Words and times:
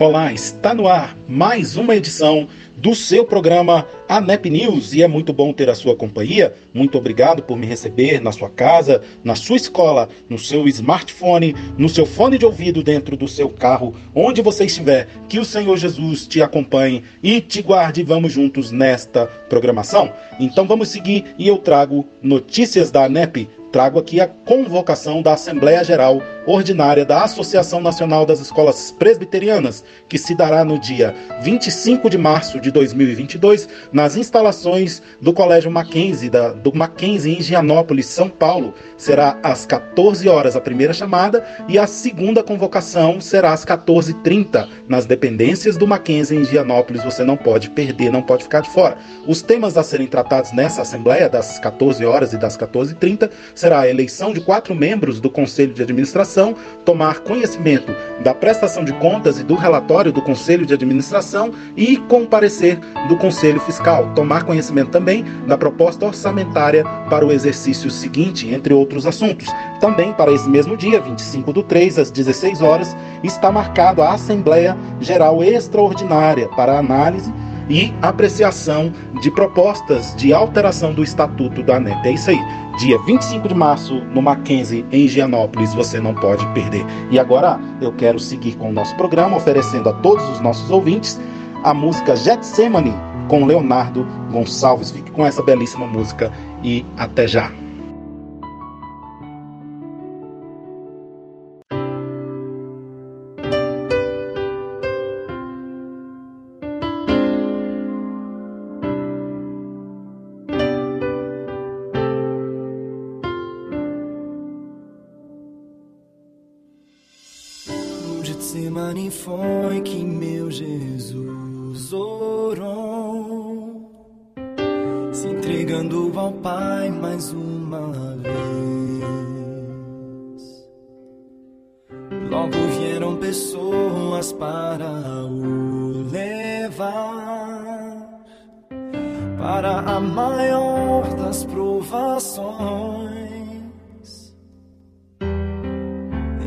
Olá, 0.00 0.32
está 0.32 0.72
no 0.72 0.86
ar 0.86 1.16
mais 1.28 1.76
uma 1.76 1.96
edição 1.96 2.46
do 2.76 2.94
seu 2.94 3.24
programa 3.24 3.84
ANEP 4.08 4.48
News 4.48 4.94
e 4.94 5.02
é 5.02 5.08
muito 5.08 5.32
bom 5.32 5.52
ter 5.52 5.68
a 5.68 5.74
sua 5.74 5.96
companhia. 5.96 6.54
Muito 6.72 6.96
obrigado 6.96 7.42
por 7.42 7.58
me 7.58 7.66
receber 7.66 8.20
na 8.20 8.30
sua 8.30 8.48
casa, 8.48 9.02
na 9.24 9.34
sua 9.34 9.56
escola, 9.56 10.08
no 10.30 10.38
seu 10.38 10.68
smartphone, 10.68 11.52
no 11.76 11.88
seu 11.88 12.06
fone 12.06 12.38
de 12.38 12.46
ouvido, 12.46 12.80
dentro 12.80 13.16
do 13.16 13.26
seu 13.26 13.48
carro, 13.48 13.92
onde 14.14 14.40
você 14.40 14.66
estiver. 14.66 15.08
Que 15.28 15.40
o 15.40 15.44
Senhor 15.44 15.76
Jesus 15.76 16.28
te 16.28 16.40
acompanhe 16.40 17.02
e 17.20 17.40
te 17.40 17.60
guarde. 17.60 18.04
Vamos 18.04 18.32
juntos 18.32 18.70
nesta 18.70 19.26
programação. 19.26 20.12
Então 20.38 20.64
vamos 20.64 20.90
seguir 20.90 21.24
e 21.36 21.48
eu 21.48 21.58
trago 21.58 22.06
notícias 22.22 22.92
da 22.92 23.06
ANEP 23.06 23.48
trago 23.70 23.98
aqui 23.98 24.20
a 24.20 24.26
convocação 24.26 25.22
da 25.22 25.34
Assembleia 25.34 25.84
Geral 25.84 26.22
Ordinária 26.46 27.04
da 27.04 27.24
Associação 27.24 27.80
Nacional 27.80 28.24
das 28.24 28.40
Escolas 28.40 28.90
Presbiterianas, 28.90 29.84
que 30.08 30.16
se 30.16 30.34
dará 30.34 30.64
no 30.64 30.78
dia 30.78 31.14
25 31.42 32.08
de 32.08 32.16
março 32.16 32.58
de 32.58 32.70
2022, 32.70 33.68
nas 33.92 34.16
instalações 34.16 35.02
do 35.20 35.32
Colégio 35.32 35.70
Mackenzie, 35.70 36.30
da, 36.30 36.52
do 36.52 36.74
Mackenzie 36.74 37.36
em 37.36 37.42
Gianópolis, 37.42 38.06
São 38.06 38.30
Paulo. 38.30 38.72
Será 38.96 39.38
às 39.42 39.66
14 39.66 40.26
horas 40.26 40.56
a 40.56 40.60
primeira 40.60 40.94
chamada 40.94 41.46
e 41.68 41.78
a 41.78 41.86
segunda 41.86 42.42
convocação 42.42 43.20
será 43.20 43.52
às 43.52 43.64
14h30, 43.64 44.66
nas 44.88 45.04
dependências 45.04 45.76
do 45.76 45.86
Mackenzie 45.86 46.38
em 46.38 46.44
Gianópolis. 46.44 47.04
Você 47.04 47.22
não 47.24 47.36
pode 47.36 47.68
perder, 47.68 48.10
não 48.10 48.22
pode 48.22 48.44
ficar 48.44 48.62
de 48.62 48.70
fora. 48.70 48.96
Os 49.26 49.42
temas 49.42 49.76
a 49.76 49.82
serem 49.82 50.06
tratados 50.06 50.52
nessa 50.52 50.80
Assembleia, 50.80 51.28
das 51.28 51.58
14 51.58 52.04
horas 52.06 52.32
e 52.32 52.38
das 52.38 52.56
14h30, 52.56 53.30
será 53.58 53.80
a 53.80 53.88
eleição 53.88 54.32
de 54.32 54.40
quatro 54.40 54.74
membros 54.74 55.20
do 55.20 55.28
Conselho 55.28 55.74
de 55.74 55.82
Administração, 55.82 56.54
tomar 56.84 57.20
conhecimento 57.20 57.92
da 58.22 58.32
prestação 58.32 58.84
de 58.84 58.92
contas 58.94 59.40
e 59.40 59.42
do 59.42 59.56
relatório 59.56 60.12
do 60.12 60.22
Conselho 60.22 60.64
de 60.64 60.72
Administração 60.72 61.52
e 61.76 61.96
comparecer 61.96 62.78
do 63.08 63.16
Conselho 63.16 63.60
Fiscal, 63.60 64.12
tomar 64.14 64.44
conhecimento 64.44 64.90
também 64.90 65.24
da 65.46 65.58
proposta 65.58 66.06
orçamentária 66.06 66.84
para 67.10 67.26
o 67.26 67.32
exercício 67.32 67.90
seguinte, 67.90 68.48
entre 68.48 68.72
outros 68.72 69.06
assuntos. 69.06 69.48
Também 69.80 70.12
para 70.12 70.32
esse 70.32 70.48
mesmo 70.48 70.76
dia, 70.76 71.00
25 71.00 71.52
do 71.52 71.62
3, 71.62 71.98
às 71.98 72.10
16 72.10 72.62
horas, 72.62 72.96
está 73.24 73.50
marcado 73.50 74.02
a 74.02 74.12
Assembleia 74.12 74.76
Geral 75.00 75.42
Extraordinária 75.42 76.48
para 76.50 76.78
análise 76.78 77.32
e 77.68 77.92
apreciação 78.00 78.92
de 79.20 79.30
propostas 79.30 80.14
de 80.16 80.32
alteração 80.32 80.92
do 80.94 81.02
Estatuto 81.02 81.62
da 81.62 81.76
ANEP. 81.76 82.08
É 82.08 82.12
isso 82.12 82.30
aí. 82.30 82.67
Dia 82.78 82.96
25 82.96 83.48
de 83.48 83.54
março, 83.56 83.94
no 84.14 84.22
Mackenzie, 84.22 84.86
em 84.92 85.04
Higienópolis, 85.04 85.74
você 85.74 85.98
não 85.98 86.14
pode 86.14 86.46
perder. 86.54 86.86
E 87.10 87.18
agora 87.18 87.58
eu 87.80 87.92
quero 87.92 88.20
seguir 88.20 88.54
com 88.54 88.70
o 88.70 88.72
nosso 88.72 88.94
programa, 88.94 89.36
oferecendo 89.36 89.88
a 89.88 89.92
todos 89.94 90.24
os 90.28 90.40
nossos 90.40 90.70
ouvintes 90.70 91.20
a 91.64 91.74
música 91.74 92.14
Getsemane 92.14 92.94
com 93.26 93.44
Leonardo 93.44 94.06
Gonçalves. 94.30 94.92
Fique 94.92 95.10
com 95.10 95.26
essa 95.26 95.42
belíssima 95.42 95.88
música 95.88 96.32
e 96.62 96.86
até 96.96 97.26
já. 97.26 97.50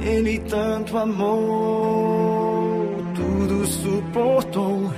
Ele 0.04 0.40
tanto 0.40 0.98
amou, 0.98 1.38
tudo 3.16 3.66
suportou. 3.68 4.92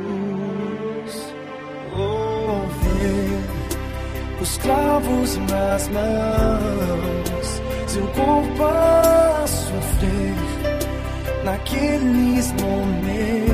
Oh, 1.96 2.64
ver 2.80 3.40
os 4.40 4.56
cravos 4.58 5.36
nas 5.50 5.88
mãos, 5.88 7.62
seu 7.88 8.06
corpo 8.06 8.64
a 8.64 9.44
sofrer 9.46 10.36
naqueles 11.44 12.52
momentos 12.52 13.51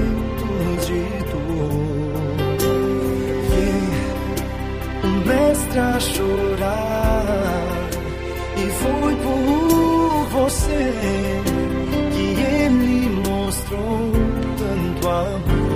mestre 5.29 5.79
a 5.79 6.01
chorar. 6.01 7.65
E 8.57 8.71
foi 8.83 9.15
por 9.17 10.27
você 10.31 10.93
que 12.13 12.27
ele 12.55 13.23
mostrou 13.29 14.13
tanto 14.59 15.09
amor. 15.09 15.69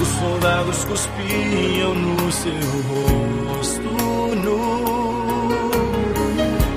Os 0.00 0.08
soldados 0.08 0.84
cuspiam 0.84 1.94
no 1.94 2.32
seu 2.32 2.64
rosto 2.88 3.90
nu. 4.44 4.60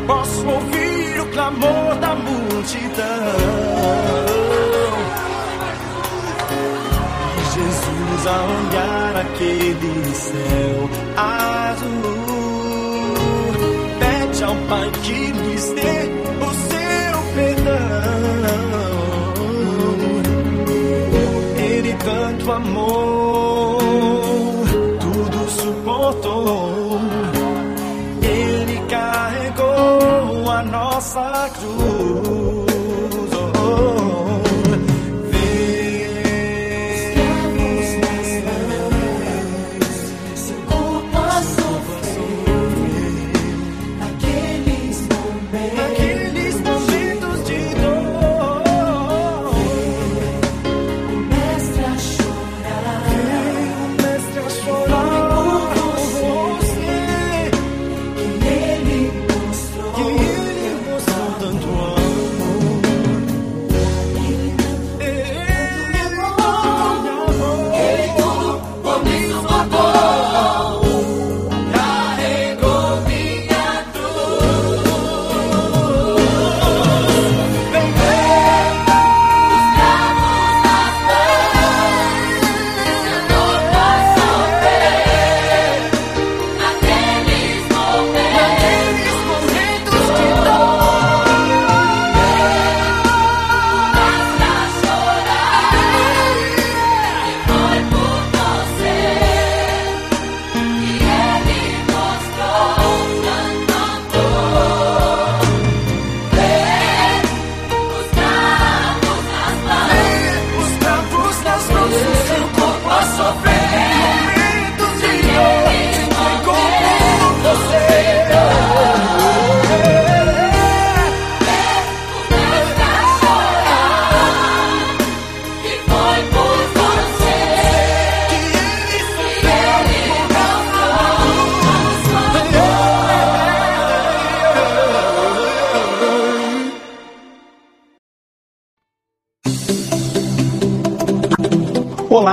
Posso 0.08 0.48
ouvir 0.48 1.22
o 1.22 1.26
clamor 1.28 1.96
da 2.00 2.16
multidão. 2.16 3.57
A 8.28 8.44
olhar 8.44 9.16
aquele 9.22 10.14
céu 10.14 10.90
azul 11.16 12.18
pede 14.00 14.44
ao 14.44 14.56
Pai 14.70 14.92
que 15.04 15.32
lhes 15.32 15.66
dê 15.72 16.12
o 16.46 16.50
seu 16.68 17.16
perdão. 17.36 18.28
Ele 21.58 21.94
tanto 21.94 22.52
amou, 22.52 23.78
tudo 25.00 25.50
suportou. 25.50 27.00
Ele 28.22 28.78
carregou 28.90 30.52
a 30.52 30.64
nossa 30.64 31.50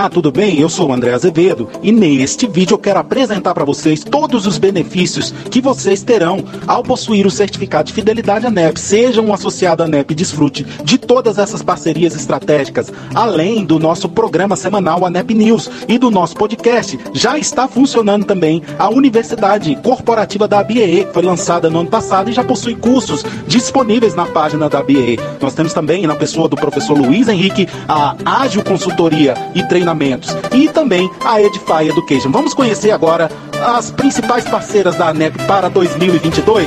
Olá, 0.04 0.10
tudo 0.10 0.30
bem? 0.30 0.60
Eu 0.60 0.68
sou 0.68 0.90
o 0.90 0.92
André 0.92 1.14
Azevedo 1.14 1.66
e 1.82 1.90
neste 1.90 2.46
vídeo 2.46 2.74
eu 2.74 2.78
quero 2.78 2.98
apresentar 2.98 3.54
para 3.54 3.64
vocês 3.64 4.04
todos 4.04 4.46
os 4.46 4.58
benefícios 4.58 5.30
que 5.50 5.62
vocês 5.62 6.02
terão 6.02 6.44
ao 6.66 6.82
possuir 6.82 7.26
o 7.26 7.30
certificado 7.30 7.86
de 7.86 7.94
fidelidade 7.94 8.44
ANEP. 8.44 8.78
Seja 8.78 9.22
um 9.22 9.32
associado 9.32 9.82
ANEP 9.82 10.12
e 10.12 10.14
desfrute 10.14 10.62
de 10.84 10.98
todas 10.98 11.38
essas 11.38 11.62
parcerias 11.62 12.14
estratégicas, 12.14 12.92
além 13.14 13.64
do 13.64 13.78
nosso 13.78 14.06
programa 14.06 14.56
semanal 14.56 15.06
ANEP 15.06 15.32
News 15.32 15.70
e 15.88 15.96
do 15.96 16.10
nosso 16.10 16.36
podcast. 16.36 16.98
Já 17.14 17.38
está 17.38 17.66
funcionando 17.66 18.26
também 18.26 18.62
a 18.78 18.90
Universidade 18.90 19.74
Corporativa 19.76 20.46
da 20.46 20.58
ABEE, 20.58 21.06
que 21.06 21.14
foi 21.14 21.22
lançada 21.22 21.70
no 21.70 21.80
ano 21.80 21.88
passado 21.88 22.28
e 22.28 22.34
já 22.34 22.44
possui 22.44 22.74
cursos 22.74 23.24
disponíveis 23.46 24.14
na 24.14 24.26
página 24.26 24.68
da 24.68 24.80
ABEE. 24.80 25.18
Nós 25.40 25.54
temos 25.54 25.72
também, 25.72 26.06
na 26.06 26.14
pessoa 26.14 26.46
do 26.46 26.56
professor 26.56 26.92
Luiz 26.92 27.26
Henrique, 27.26 27.66
a 27.88 28.14
Ágil 28.42 28.62
Consultoria 28.62 29.32
e 29.54 29.66
treinamentos 29.94 30.37
e 30.52 30.69
também 30.69 31.11
a 31.25 31.41
Edify 31.41 31.88
Education. 31.88 32.31
Vamos 32.31 32.52
conhecer 32.52 32.91
agora 32.91 33.31
as 33.64 33.91
principais 33.91 34.44
parceiras 34.44 34.96
da 34.96 35.08
ANEP 35.08 35.38
para 35.46 35.70
2022. 35.70 36.67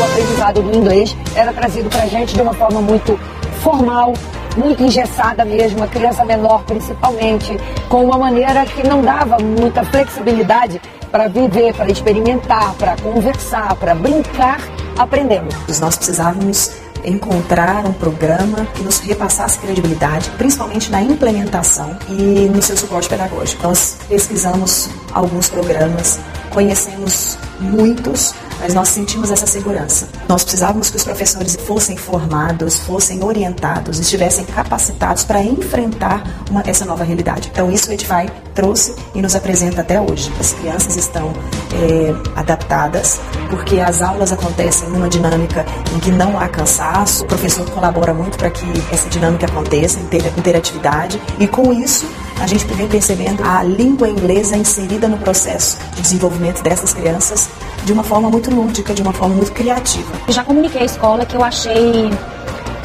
O 0.00 0.04
aprendizado 0.04 0.62
do 0.62 0.76
inglês 0.76 1.16
era 1.36 1.52
trazido 1.52 1.88
para 1.88 2.02
a 2.02 2.06
gente 2.06 2.34
de 2.34 2.42
uma 2.42 2.54
forma 2.54 2.80
muito 2.80 3.18
formal, 3.62 4.14
muito 4.56 4.82
engessada 4.82 5.44
mesmo, 5.44 5.82
a 5.84 5.86
criança 5.86 6.24
menor 6.24 6.64
principalmente, 6.64 7.56
com 7.88 8.04
uma 8.04 8.18
maneira 8.18 8.64
que 8.66 8.86
não 8.86 9.02
dava 9.02 9.38
muita 9.38 9.84
flexibilidade 9.84 10.80
para 11.10 11.28
viver, 11.28 11.72
para 11.74 11.90
experimentar, 11.90 12.74
para 12.74 12.96
conversar, 12.96 13.74
para 13.76 13.94
brincar 13.94 14.58
aprendendo. 14.98 15.48
Nós 15.80 15.96
precisávamos 15.96 16.83
encontrar 17.04 17.86
um 17.86 17.92
programa 17.92 18.66
que 18.74 18.82
nos 18.82 18.98
repassasse 19.00 19.58
credibilidade, 19.58 20.30
principalmente 20.38 20.90
na 20.90 21.02
implementação 21.02 21.96
e 22.08 22.48
no 22.48 22.62
seu 22.62 22.76
suporte 22.76 23.08
pedagógico. 23.08 23.62
Nós 23.62 23.98
pesquisamos 24.08 24.88
alguns 25.12 25.48
programas, 25.48 26.18
conhecemos 26.50 27.38
muitos, 27.60 28.34
mas 28.60 28.74
nós 28.74 28.88
sentimos 28.88 29.30
essa 29.30 29.46
segurança. 29.46 30.08
Nós 30.28 30.42
precisávamos 30.42 30.90
que 30.90 30.96
os 30.96 31.04
professores 31.04 31.56
fossem 31.56 31.96
formados, 31.96 32.78
fossem 32.78 33.22
orientados, 33.22 33.98
estivessem 33.98 34.44
capacitados 34.44 35.24
para 35.24 35.42
enfrentar 35.42 36.22
uma, 36.50 36.62
essa 36.66 36.84
nova 36.84 37.04
realidade. 37.04 37.50
Então, 37.52 37.70
isso 37.70 37.90
o 37.90 37.92
Edify 37.92 38.30
trouxe 38.54 38.94
e 39.14 39.20
nos 39.20 39.34
apresenta 39.34 39.80
até 39.80 40.00
hoje. 40.00 40.32
As 40.38 40.52
crianças 40.52 40.96
estão 40.96 41.32
é, 41.72 42.14
adaptadas, 42.36 43.20
porque 43.50 43.80
as 43.80 44.00
aulas 44.00 44.32
acontecem 44.32 44.88
numa 44.88 45.08
dinâmica 45.08 45.64
em 45.94 46.00
que 46.00 46.10
não 46.10 46.38
há 46.38 46.48
cansaço, 46.48 47.24
o 47.24 47.26
professor 47.26 47.68
colabora 47.70 48.14
muito 48.14 48.38
para 48.38 48.50
que 48.50 48.66
essa 48.92 49.08
dinâmica 49.08 49.46
aconteça, 49.46 49.98
interatividade, 50.36 51.20
e 51.38 51.46
com 51.46 51.72
isso 51.72 52.06
a 52.40 52.46
gente 52.46 52.64
vem 52.66 52.88
percebendo 52.88 53.42
a 53.44 53.62
língua 53.62 54.08
inglesa 54.08 54.56
inserida 54.56 55.08
no 55.08 55.16
processo 55.18 55.78
de 55.94 56.02
desenvolvimento 56.02 56.62
dessas 56.62 56.92
crianças 56.92 57.48
de 57.84 57.92
uma 57.92 58.02
forma 58.02 58.30
muito 58.30 58.50
lúdica, 58.50 58.94
de 58.94 59.02
uma 59.02 59.12
forma 59.12 59.34
muito 59.34 59.52
criativa. 59.52 60.10
Já 60.28 60.42
comuniquei 60.42 60.82
à 60.82 60.84
escola 60.84 61.24
que 61.26 61.36
eu 61.36 61.44
achei 61.44 62.10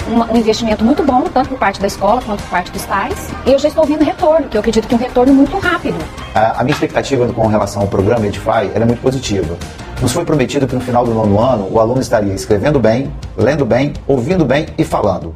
um 0.10 0.38
investimento 0.38 0.84
muito 0.84 1.04
bom, 1.04 1.24
tanto 1.34 1.50
por 1.50 1.58
parte 1.58 1.80
da 1.80 1.88
escola 1.88 2.22
quanto 2.22 2.42
por 2.44 2.50
parte 2.50 2.72
dos 2.72 2.86
pais. 2.86 3.30
E 3.46 3.52
eu 3.52 3.60
já 3.60 3.68
estou 3.70 3.86
vendo 3.86 4.04
retorno, 4.04 4.48
que 4.48 4.58
eu 4.58 4.60
acredito 4.60 4.88
que 4.88 4.94
é 4.94 4.98
um 4.98 5.00
retorno 5.00 5.34
muito 5.34 5.58
rápido. 5.58 5.98
A, 6.34 6.62
a 6.62 6.64
minha 6.64 6.74
expectativa 6.74 7.32
com 7.32 7.48
relação 7.48 7.84
ao 7.84 7.88
programa 7.88 8.26
Edify 8.26 8.72
é 8.74 8.80
muito 8.86 9.02
positiva. 9.02 9.56
Nos 10.02 10.12
foi 10.12 10.24
prometido 10.24 10.66
que 10.66 10.76
no 10.76 10.82
final 10.82 11.06
do 11.06 11.14
nono 11.14 11.40
ano 11.40 11.68
o 11.70 11.80
aluno 11.80 12.00
estaria 12.00 12.34
escrevendo 12.34 12.80
bem, 12.80 13.12
lendo 13.38 13.66
bem, 13.66 13.94
ouvindo 14.08 14.46
bem 14.46 14.68
e 14.78 14.84
falando. 14.84 15.36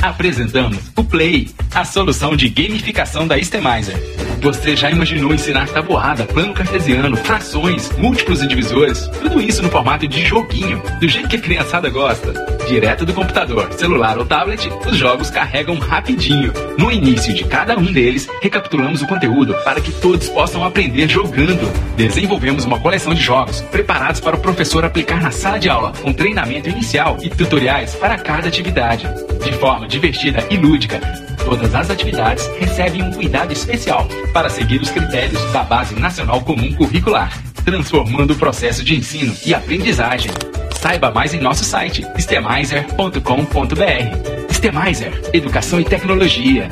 Apresentamos 0.00 0.78
o 0.96 1.02
Play, 1.02 1.50
a 1.74 1.84
solução 1.84 2.36
de 2.36 2.48
gamificação 2.48 3.26
da 3.26 3.36
Estemizer. 3.36 4.13
Você 4.44 4.76
já 4.76 4.90
imaginou 4.90 5.32
ensinar 5.32 5.66
tabuada, 5.70 6.26
plano 6.26 6.52
cartesiano, 6.52 7.16
frações, 7.16 7.90
múltiplos 7.96 8.42
e 8.42 8.46
divisores? 8.46 9.08
Tudo 9.22 9.40
isso 9.40 9.62
no 9.62 9.70
formato 9.70 10.06
de 10.06 10.22
joguinho, 10.22 10.82
do 11.00 11.08
jeito 11.08 11.30
que 11.30 11.36
a 11.36 11.40
criançada 11.40 11.88
gosta. 11.88 12.30
Direto 12.68 13.06
do 13.06 13.14
computador, 13.14 13.72
celular 13.72 14.18
ou 14.18 14.26
tablet, 14.26 14.68
os 14.86 14.98
jogos 14.98 15.30
carregam 15.30 15.78
rapidinho. 15.78 16.52
No 16.76 16.92
início 16.92 17.32
de 17.32 17.42
cada 17.44 17.78
um 17.78 17.90
deles, 17.90 18.28
recapitulamos 18.42 19.00
o 19.00 19.06
conteúdo 19.06 19.54
para 19.64 19.80
que 19.80 19.92
todos 19.92 20.28
possam 20.28 20.62
aprender 20.62 21.08
jogando. 21.08 21.72
Desenvolvemos 21.96 22.66
uma 22.66 22.78
coleção 22.78 23.14
de 23.14 23.22
jogos 23.22 23.62
preparados 23.62 24.20
para 24.20 24.36
o 24.36 24.40
professor 24.40 24.84
aplicar 24.84 25.22
na 25.22 25.30
sala 25.30 25.58
de 25.58 25.70
aula, 25.70 25.94
com 26.02 26.12
treinamento 26.12 26.68
inicial 26.68 27.16
e 27.22 27.30
tutoriais 27.30 27.94
para 27.94 28.18
cada 28.18 28.48
atividade. 28.48 29.08
De 29.42 29.52
forma 29.54 29.88
divertida 29.88 30.46
e 30.50 30.58
lúdica, 30.58 31.00
Todas 31.44 31.74
as 31.74 31.90
atividades 31.90 32.46
recebem 32.58 33.02
um 33.02 33.12
cuidado 33.12 33.52
especial 33.52 34.08
para 34.34 34.50
seguir 34.50 34.82
os 34.82 34.90
critérios 34.90 35.40
da 35.52 35.62
Base 35.62 35.94
Nacional 35.94 36.42
Comum 36.42 36.74
Curricular, 36.74 37.32
transformando 37.64 38.32
o 38.32 38.36
processo 38.36 38.84
de 38.84 38.96
ensino 38.96 39.32
e 39.46 39.54
aprendizagem. 39.54 40.32
Saiba 40.80 41.12
mais 41.12 41.32
em 41.32 41.40
nosso 41.40 41.64
site 41.64 42.04
stemizer.com.br. 42.18 44.52
Stemizer, 44.52 45.30
Educação 45.32 45.80
e 45.80 45.84
Tecnologia. 45.84 46.68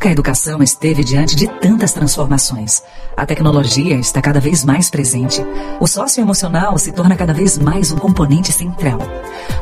Nunca 0.00 0.08
a 0.08 0.12
educação 0.12 0.62
esteve 0.62 1.04
diante 1.04 1.36
de 1.36 1.46
tantas 1.46 1.92
transformações. 1.92 2.82
A 3.14 3.26
tecnologia 3.26 3.96
está 3.96 4.22
cada 4.22 4.40
vez 4.40 4.64
mais 4.64 4.88
presente. 4.88 5.44
O 5.78 5.86
socioemocional 5.86 6.78
se 6.78 6.90
torna 6.90 7.14
cada 7.14 7.34
vez 7.34 7.58
mais 7.58 7.92
um 7.92 7.98
componente 7.98 8.50
central. 8.50 8.98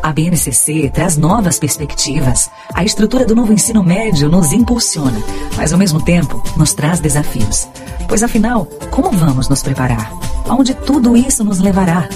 A 0.01 0.13
BNCC 0.13 0.93
traz 0.95 1.17
novas 1.17 1.59
perspectivas. 1.59 2.49
A 2.73 2.85
estrutura 2.85 3.27
do 3.27 3.35
novo 3.35 3.53
ensino 3.53 3.83
médio 3.83 4.29
nos 4.29 4.53
impulsiona, 4.53 5.21
mas 5.57 5.73
ao 5.73 5.79
mesmo 5.79 6.01
tempo 6.01 6.41
nos 6.57 6.73
traz 6.73 7.01
desafios. 7.01 7.67
Pois 8.07 8.23
afinal, 8.23 8.65
como 8.93 9.11
vamos 9.11 9.49
nos 9.49 9.61
preparar? 9.61 10.09
Aonde 10.49 10.73
tudo 10.73 11.17
isso 11.17 11.43
nos 11.43 11.59
levará? 11.59 12.09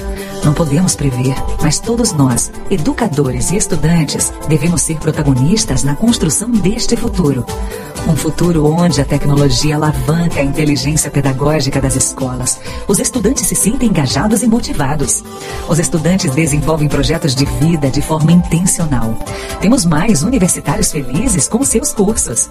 Não 0.45 0.53
podemos 0.53 0.97
prever, 0.97 1.37
mas 1.61 1.79
todos 1.79 2.13
nós, 2.13 2.51
educadores 2.69 3.53
e 3.53 3.57
estudantes, 3.57 4.33
devemos 4.49 4.83
ser 4.83 4.99
protagonistas 4.99 5.85
na 5.85 5.95
construção 5.95 6.51
deste 6.51 6.97
futuro. 6.97 7.47
Um 8.09 8.17
futuro 8.17 8.67
onde 8.67 9.01
a 9.01 9.05
tecnologia 9.05 9.77
alavanca 9.77 10.41
a 10.41 10.43
inteligência 10.43 11.09
pedagógica 11.09 11.81
das 11.81 11.95
escolas. 11.95 12.59
Os 12.89 12.99
estudantes 12.99 13.47
se 13.47 13.55
sentem 13.55 13.89
engajados 13.89 14.43
e 14.43 14.49
motivados. 14.49 15.23
Os 15.69 15.79
estudantes 15.79 16.35
desenvolvem 16.35 16.89
projetos 16.89 17.33
de 17.33 17.45
vida 17.45 17.89
de 17.89 18.03
forma 18.03 18.33
intencional. 18.33 19.17
Temos 19.61 19.85
mais 19.85 20.25
universitários 20.25 20.91
felizes 20.91 21.47
com 21.47 21.63
seus 21.63 21.93
cursos. 21.93 22.51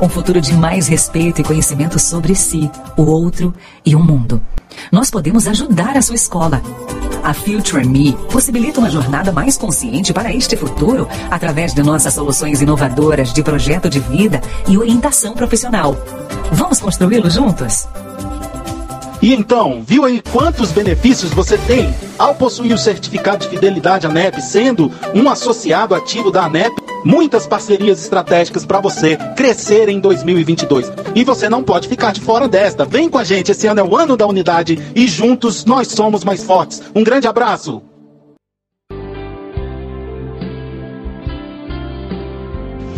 Um 0.00 0.08
futuro 0.08 0.40
de 0.40 0.52
mais 0.52 0.86
respeito 0.86 1.40
e 1.40 1.44
conhecimento 1.44 1.98
sobre 1.98 2.36
si, 2.36 2.70
o 2.96 3.02
outro 3.02 3.52
e 3.84 3.96
o 3.96 4.00
mundo. 4.00 4.40
Nós 4.92 5.10
podemos 5.10 5.48
ajudar 5.48 5.96
a 5.96 6.02
sua 6.02 6.14
escola. 6.14 6.62
A 7.22 7.32
Future 7.32 7.86
Me 7.86 8.12
possibilita 8.30 8.80
uma 8.80 8.90
jornada 8.90 9.30
mais 9.30 9.56
consciente 9.56 10.12
para 10.12 10.34
este 10.34 10.56
futuro 10.56 11.08
através 11.30 11.72
de 11.72 11.82
nossas 11.82 12.14
soluções 12.14 12.60
inovadoras 12.60 13.32
de 13.32 13.42
projeto 13.42 13.88
de 13.88 14.00
vida 14.00 14.40
e 14.68 14.76
orientação 14.76 15.34
profissional. 15.34 15.96
Vamos 16.52 16.80
construí-lo 16.80 17.30
juntos? 17.30 17.86
E 19.22 19.32
então, 19.32 19.84
viu 19.86 20.04
aí 20.04 20.20
quantos 20.32 20.72
benefícios 20.72 21.30
você 21.30 21.56
tem 21.56 21.94
ao 22.18 22.34
possuir 22.34 22.74
o 22.74 22.78
certificado 22.78 23.44
de 23.44 23.50
fidelidade 23.50 24.04
ANEP, 24.04 24.42
sendo 24.42 24.90
um 25.14 25.30
associado 25.30 25.94
ativo 25.94 26.28
da 26.28 26.44
ANEP? 26.46 26.81
Muitas 27.04 27.46
parcerias 27.46 28.00
estratégicas 28.00 28.64
para 28.64 28.80
você 28.80 29.16
crescer 29.36 29.88
em 29.88 29.98
2022. 29.98 30.92
E 31.14 31.24
você 31.24 31.48
não 31.48 31.62
pode 31.62 31.88
ficar 31.88 32.12
de 32.12 32.20
fora 32.20 32.48
desta. 32.48 32.84
Vem 32.84 33.08
com 33.08 33.18
a 33.18 33.24
gente, 33.24 33.50
esse 33.50 33.66
ano 33.66 33.80
é 33.80 33.82
o 33.82 33.96
ano 33.96 34.16
da 34.16 34.26
unidade 34.26 34.78
e 34.94 35.06
juntos 35.06 35.64
nós 35.64 35.88
somos 35.88 36.24
mais 36.24 36.42
fortes. 36.44 36.82
Um 36.94 37.02
grande 37.02 37.26
abraço! 37.26 37.82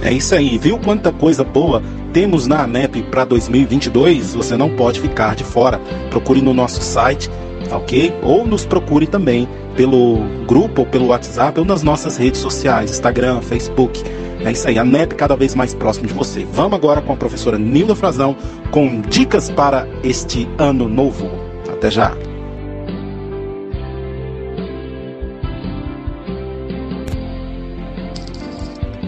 É 0.03 0.13
isso 0.13 0.35
aí, 0.35 0.59
viu 0.59 0.79
quanta 0.79 1.11
coisa 1.11 1.43
boa 1.43 1.83
temos 2.13 2.47
na 2.47 2.63
ANEP 2.63 3.03
para 3.05 3.25
2022? 3.25 4.35
Você 4.35 4.57
não 4.57 4.77
pode 4.77 5.01
ficar 5.01 5.35
de 5.35 5.43
fora. 5.43 5.81
Procure 6.11 6.41
no 6.41 6.55
nosso 6.55 6.81
site, 6.81 7.29
ok? 7.77 8.15
Ou 8.23 8.47
nos 8.47 8.65
procure 8.65 9.07
também 9.07 9.49
pelo 9.77 10.19
grupo, 10.47 10.83
ou 10.83 10.87
pelo 10.87 11.07
WhatsApp, 11.07 11.59
ou 11.59 11.67
nas 11.67 11.83
nossas 11.83 12.17
redes 12.17 12.41
sociais, 12.41 12.91
Instagram, 12.91 13.41
Facebook. 13.41 14.03
É 14.45 14.53
isso 14.53 14.69
aí, 14.69 14.79
a 14.79 14.85
NEP 14.85 15.15
cada 15.15 15.37
vez 15.37 15.55
mais 15.55 15.75
próximo 15.75 16.07
de 16.07 16.13
você. 16.13 16.47
Vamos 16.53 16.75
agora 16.75 17.01
com 17.01 17.13
a 17.13 17.17
professora 17.17 17.59
Nilda 17.59 17.95
Frazão 17.95 18.37
com 18.71 19.01
dicas 19.01 19.51
para 19.51 19.89
este 20.03 20.49
ano 20.59 20.89
novo. 20.89 21.31
Até 21.69 21.91
já! 21.91 22.13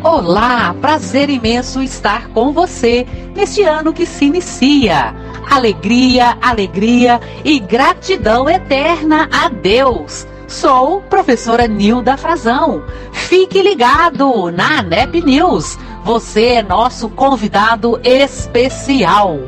Olá, 0.02 0.72
prazer 0.80 1.28
imenso 1.28 1.82
estar 1.82 2.28
com 2.28 2.52
você 2.52 3.04
neste 3.34 3.62
ano 3.62 3.92
que 3.92 4.06
se 4.06 4.26
inicia. 4.26 5.25
Alegria, 5.50 6.36
alegria 6.40 7.20
e 7.44 7.58
gratidão 7.58 8.48
eterna 8.48 9.28
a 9.32 9.48
Deus. 9.48 10.26
Sou 10.48 11.00
professora 11.02 11.66
Nilda 11.66 12.16
Frazão. 12.16 12.84
Fique 13.12 13.62
ligado 13.62 14.50
na 14.50 14.80
ANEP 14.80 15.22
News. 15.22 15.78
Você 16.04 16.44
é 16.46 16.62
nosso 16.62 17.08
convidado 17.08 18.00
especial. 18.04 19.38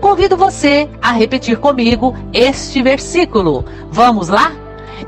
Convido 0.00 0.36
você 0.36 0.88
a 1.02 1.12
repetir 1.12 1.58
comigo 1.58 2.14
este 2.32 2.82
versículo. 2.82 3.64
Vamos 3.90 4.28
lá? 4.28 4.52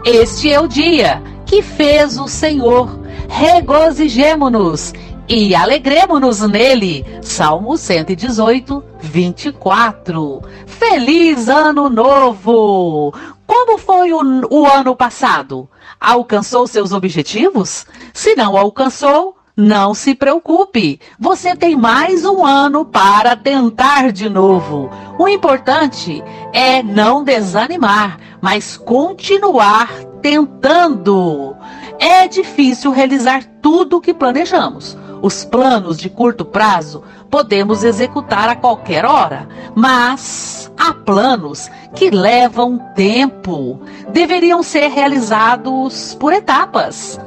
Este 0.05 0.53
é 0.53 0.61
o 0.61 0.69
dia 0.69 1.23
que 1.47 1.63
fez 1.63 2.19
o 2.19 2.29
Senhor 2.29 3.01
regozijemo-nos 3.31 4.93
e 5.31 5.55
alegremos-nos 5.55 6.41
nele. 6.41 7.07
Salmo 7.23 7.79
118, 7.79 8.83
24. 9.01 10.43
Feliz 10.67 11.49
Ano 11.49 11.89
Novo! 11.89 13.15
Como 13.47 13.79
foi 13.79 14.13
o, 14.13 14.21
o 14.51 14.67
ano 14.67 14.97
passado? 14.97 15.71
Alcançou 16.01 16.67
seus 16.67 16.93
objetivos? 16.93 17.87
Se 18.13 18.35
não 18.35 18.57
alcançou, 18.57 19.37
não 19.57 19.95
se 19.95 20.17
preocupe, 20.17 21.01
você 21.17 21.55
tem 21.55 21.77
mais 21.77 22.25
um 22.25 22.45
ano 22.45 22.85
para 22.85 23.37
tentar 23.37 24.11
de 24.11 24.29
novo. 24.29 24.91
O 25.17 25.29
importante 25.29 26.25
é 26.53 26.83
não 26.83 27.23
desanimar, 27.23 28.19
mas 28.41 28.77
continuar 28.77 29.93
tentando. 30.21 31.55
É 32.01 32.27
difícil 32.27 32.91
realizar 32.91 33.45
tudo 33.63 33.99
o 33.99 34.01
que 34.01 34.13
planejamos. 34.13 34.97
Os 35.23 35.45
planos 35.45 35.99
de 35.99 36.09
curto 36.09 36.45
prazo 36.45 37.03
podemos 37.31 37.85
executar 37.85 38.49
a 38.49 38.57
qualquer 38.57 39.05
hora, 39.05 39.47
mas 39.75 40.73
há 40.79 40.95
planos 40.95 41.71
que 41.95 42.11
levam 42.11 42.79
tempo. 42.95 43.81
Deveriam 44.13 44.63
ser 44.63 44.89
realizados 44.89 46.15
por 46.19 46.33
etapas. 46.33 47.21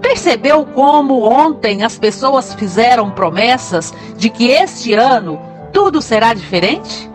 Percebeu 0.00 0.66
como 0.66 1.22
ontem 1.22 1.82
as 1.82 1.98
pessoas 1.98 2.52
fizeram 2.54 3.10
promessas 3.10 3.94
de 4.16 4.28
que 4.28 4.48
este 4.48 4.92
ano 4.92 5.40
tudo 5.72 6.02
será 6.02 6.34
diferente? 6.34 7.10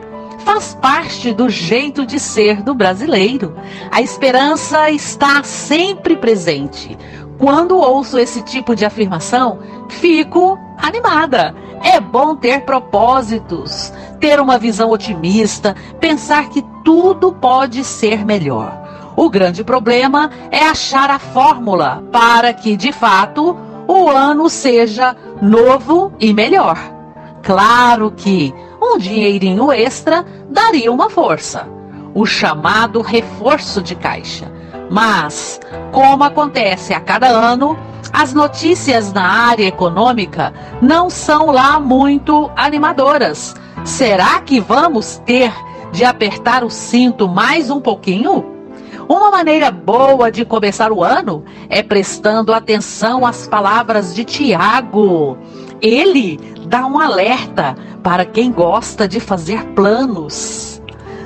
Faz 0.46 0.74
parte 0.82 1.34
do 1.34 1.50
jeito 1.50 2.06
de 2.06 2.20
ser 2.20 2.64
do 2.64 2.74
brasileiro. 2.74 3.56
A 3.92 4.02
esperança 4.02 4.90
está 4.90 5.44
sempre 5.44 6.16
presente. 6.16 6.98
Quando 7.42 7.76
ouço 7.76 8.20
esse 8.20 8.44
tipo 8.44 8.76
de 8.76 8.86
afirmação, 8.86 9.58
fico 9.90 10.60
animada. 10.78 11.56
É 11.84 12.00
bom 12.00 12.36
ter 12.36 12.62
propósitos, 12.66 13.92
ter 14.20 14.40
uma 14.40 14.60
visão 14.60 14.92
otimista, 14.92 15.76
pensar 16.00 16.50
que 16.50 16.64
tudo 16.86 17.34
pode 17.34 17.84
ser 17.84 18.24
melhor. 18.24 18.80
O 19.16 19.28
grande 19.28 19.64
problema 19.64 20.30
é 20.52 20.60
achar 20.66 21.10
a 21.10 21.18
fórmula 21.18 22.04
para 22.12 22.54
que, 22.54 22.78
de 22.78 22.92
fato, 22.92 23.58
o 23.88 24.08
ano 24.08 24.48
seja 24.48 25.16
novo 25.42 26.14
e 26.20 26.36
melhor. 26.36 26.78
Claro 27.42 28.12
que 28.12 28.54
um 28.80 29.00
dinheirinho 29.00 29.72
extra 29.72 30.24
daria 30.48 30.92
uma 30.92 31.10
força, 31.10 31.68
o 32.14 32.24
chamado 32.24 33.02
reforço 33.02 33.82
de 33.82 33.96
caixa. 33.96 34.61
Mas, 34.92 35.58
como 35.94 36.26
acontece 36.26 36.94
a 36.94 37.00
cada 37.00 37.28
ano, 37.28 37.78
as 38.12 38.34
notícias 38.34 39.14
na 39.14 39.26
área 39.26 39.66
econômica 39.66 40.54
não 40.82 41.10
são 41.10 41.46
lá 41.46 41.80
muito 41.80 42.52
animadoras. 42.58 43.56
Será 43.86 44.42
que 44.42 44.60
vamos 44.60 45.18
ter 45.26 45.54
de 45.94 46.04
apertar 46.04 46.64
o 46.64 46.70
cinto 46.70 47.28
mais 47.28 47.70
um 47.70 47.80
pouquinho? 47.80 48.46
Uma 49.08 49.32
maneira 49.32 49.72
boa 49.72 50.30
de 50.32 50.44
começar 50.46 50.92
o 50.92 51.04
ano 51.04 51.44
é 51.70 51.82
prestando 51.82 52.54
atenção 52.54 53.26
às 53.26 53.48
palavras 53.48 54.14
de 54.14 54.26
Tiago. 54.26 55.38
Ele 55.82 56.38
dá 56.68 56.86
um 56.86 57.00
alerta 57.00 57.76
para 58.04 58.26
quem 58.26 58.52
gosta 58.52 59.08
de 59.08 59.20
fazer 59.20 59.64
planos. 59.74 60.71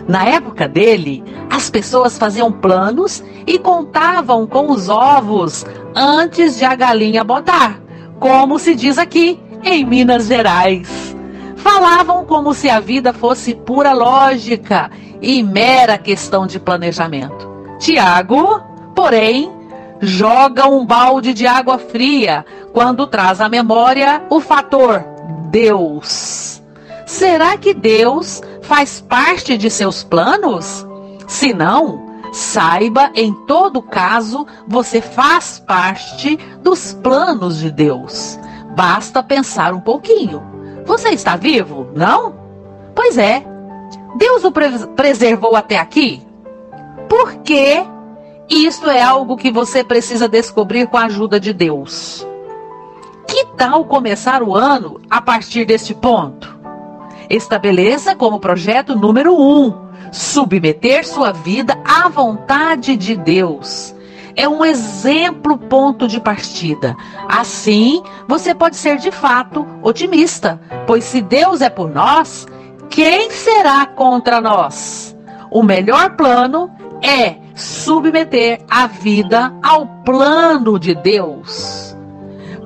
Na 0.08 0.26
época 0.26 0.68
dele, 0.68 1.24
as 1.50 1.70
pessoas 1.70 2.18
faziam 2.18 2.52
planos 2.52 3.24
e 3.48 3.58
contavam 3.58 4.46
com 4.46 4.72
os 4.72 4.88
ovos 4.88 5.66
antes 5.96 6.58
de 6.58 6.66
a 6.66 6.76
galinha 6.76 7.24
botar, 7.24 7.82
como 8.20 8.60
se 8.60 8.76
diz 8.76 8.98
aqui 8.98 9.40
em 9.64 9.84
Minas 9.84 10.28
Gerais. 10.28 11.16
Falavam 11.56 12.24
como 12.26 12.54
se 12.54 12.70
a 12.70 12.80
vida 12.80 13.12
fosse 13.12 13.56
pura 13.56 13.94
lógica 13.94 14.92
e 15.22 15.42
mera 15.42 15.98
questão 15.98 16.46
de 16.46 16.60
planejamento. 16.60 17.50
Tiago, 17.80 18.62
porém, 18.96 19.52
joga 20.00 20.68
um 20.68 20.86
balde 20.86 21.34
de 21.34 21.48
água 21.48 21.80
fria 21.80 22.46
quando 22.72 23.08
traz 23.08 23.42
à 23.42 23.50
memória 23.50 24.24
o 24.30 24.40
fator 24.40 25.04
Deus. 25.50 26.62
Será 27.06 27.58
que 27.58 27.74
Deus 27.74 28.42
faz 28.68 29.00
parte 29.02 29.58
de 29.58 29.70
seus 29.70 30.04
planos? 30.04 30.86
Se 31.28 31.54
não, 31.54 32.06
Saiba, 32.36 33.12
em 33.16 33.32
todo 33.32 33.82
caso, 33.82 34.46
você 34.68 35.00
faz 35.00 35.58
parte 35.58 36.38
dos 36.62 36.94
planos 36.94 37.60
de 37.60 37.72
Deus. 37.72 38.38
Basta 38.76 39.24
pensar 39.24 39.74
um 39.74 39.80
pouquinho. 39.80 40.44
Você 40.86 41.12
está 41.12 41.38
vivo? 41.38 41.88
Não? 41.96 42.36
Pois 42.94 43.18
é. 43.18 43.42
Deus 44.18 44.44
o 44.44 44.52
pre 44.52 44.70
preservou 44.98 45.56
até 45.56 45.78
aqui? 45.78 46.28
Por 47.08 47.36
quê? 47.36 47.86
Isso 48.50 48.90
é 48.90 49.02
algo 49.02 49.38
que 49.38 49.50
você 49.50 49.82
precisa 49.82 50.28
descobrir 50.28 50.88
com 50.88 50.98
a 50.98 51.06
ajuda 51.06 51.40
de 51.40 51.54
Deus. 51.54 52.28
Que 53.26 53.46
tal 53.56 53.86
começar 53.86 54.44
o 54.44 54.54
ano 54.54 55.00
a 55.10 55.22
partir 55.22 55.64
deste 55.64 55.94
ponto? 55.94 56.55
Estabeleça 57.30 58.16
como 58.16 58.40
projeto 58.40 58.96
número 58.96 59.34
um 59.34 59.86
submeter 60.12 61.06
sua 61.06 61.32
vida 61.32 61.78
à 61.84 62.08
vontade 62.10 62.96
de 62.96 63.16
Deus. 63.16 63.94
É 64.36 64.48
um 64.48 64.66
exemplo 64.66 65.58
ponto 65.58 66.08
de 66.08 66.20
partida. 66.20 66.96
Assim, 67.28 68.04
você 68.28 68.54
pode 68.54 68.76
ser 68.76 68.98
de 68.98 69.12
fato 69.12 69.66
otimista, 69.82 70.60
pois 70.86 71.06
se 71.06 71.22
Deus 71.22 71.62
é 71.62 71.70
por 71.70 71.90
nós, 71.90 72.46
quem 72.90 73.32
será 73.32 73.86
contra 73.86 74.42
nós? 74.42 75.16
O 75.50 75.64
melhor 75.64 76.16
plano 76.18 76.70
é 77.02 77.38
submeter 77.56 78.62
a 78.70 78.88
vida 78.88 79.54
ao 79.64 79.88
plano 80.04 80.78
de 80.78 80.94
Deus. 80.96 81.96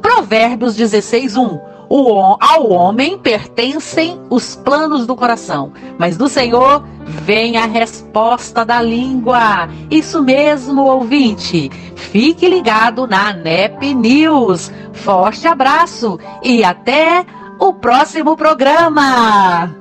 Provérbios 0.02 0.76
16:1 0.76 1.69
O, 1.90 2.38
ao 2.40 2.70
homem 2.70 3.18
pertencem 3.18 4.22
os 4.30 4.56
planos 4.56 5.08
do 5.08 5.16
coração, 5.16 5.74
mas 5.98 6.16
do 6.18 6.30
Senhor 6.30 6.84
vem 7.04 7.58
a 7.58 7.66
resposta 7.66 8.64
da 8.64 8.80
língua. 8.80 9.68
Isso 9.90 10.22
mesmo, 10.22 10.84
ouvinte. 10.84 11.72
Fique 11.96 12.48
ligado 12.48 13.08
na 13.08 13.34
NEP 13.34 13.96
News. 13.96 14.72
Forte 14.94 15.48
abraço 15.48 16.20
e 16.44 16.64
até 16.64 17.26
o 17.60 17.74
próximo 17.74 18.38
programa. 18.38 19.79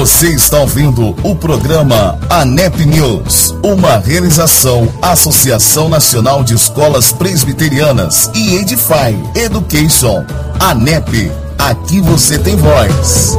Você 0.00 0.28
está 0.28 0.58
ouvindo 0.58 1.14
o 1.22 1.36
programa 1.36 2.18
ANEP 2.30 2.86
News, 2.86 3.50
uma 3.62 3.98
realização 3.98 4.88
Associação 5.02 5.90
Nacional 5.90 6.42
de 6.42 6.54
Escolas 6.54 7.12
Presbiterianas 7.12 8.30
e 8.34 8.56
Edify 8.56 9.14
Education. 9.34 10.24
ANEP, 10.58 11.30
aqui 11.58 12.00
você 12.00 12.38
tem 12.38 12.56
voz. 12.56 13.36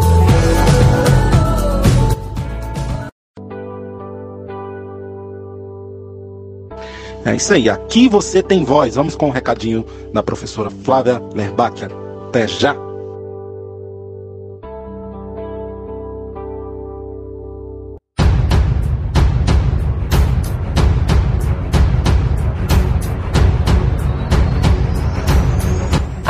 É 7.25 7.35
isso 7.35 7.55
aí, 7.55 7.71
aqui 7.71 8.07
você 8.07 8.43
tem 8.43 8.63
voz. 8.63 8.93
Vamos 8.93 9.15
com 9.15 9.29
um 9.29 9.31
recadinho 9.31 9.83
da 10.13 10.21
professora 10.21 10.69
Flávia 10.69 11.19
Lerbacher. 11.33 11.89
Até 12.27 12.47
já! 12.47 12.90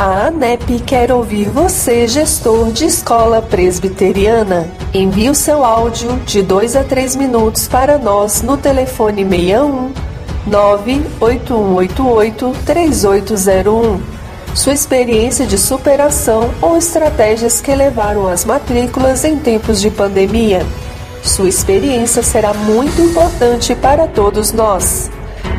A 0.02 0.26
ANEP 0.26 0.80
quer 0.80 1.12
ouvir 1.12 1.48
você, 1.48 2.08
gestor 2.08 2.72
de 2.72 2.86
escola 2.86 3.40
presbiteriana. 3.40 4.68
Envie 4.92 5.30
o 5.30 5.34
seu 5.34 5.64
áudio 5.64 6.16
de 6.26 6.42
2 6.42 6.74
a 6.74 6.82
3 6.82 7.14
minutos 7.14 7.68
para 7.68 7.98
nós 7.98 8.42
no 8.42 8.56
telefone 8.56 9.24
61 9.24 9.92
98188 10.48 12.52
3801. 12.66 14.00
Sua 14.56 14.72
experiência 14.72 15.46
de 15.46 15.56
superação 15.56 16.50
ou 16.60 16.76
estratégias 16.76 17.60
que 17.60 17.72
levaram 17.72 18.26
as 18.26 18.44
matrículas 18.44 19.24
em 19.24 19.38
tempos 19.38 19.80
de 19.80 19.88
pandemia. 19.88 20.66
Sua 21.22 21.48
experiência 21.48 22.24
será 22.24 22.52
muito 22.52 23.00
importante 23.00 23.72
para 23.76 24.08
todos 24.08 24.50
nós. 24.50 25.12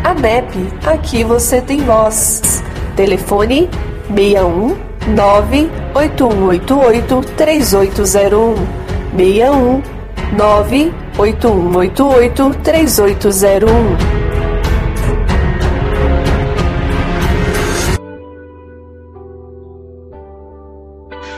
ANEP, 0.04 0.68
aqui 0.86 1.24
você 1.24 1.62
tem 1.62 1.80
voz. 1.86 2.62
Telefone 2.98 3.70
61 4.16 4.78
98188 5.16 7.22
3801 7.36 8.56
61 9.18 9.82
98188 10.38 12.54
3801 12.64 14.24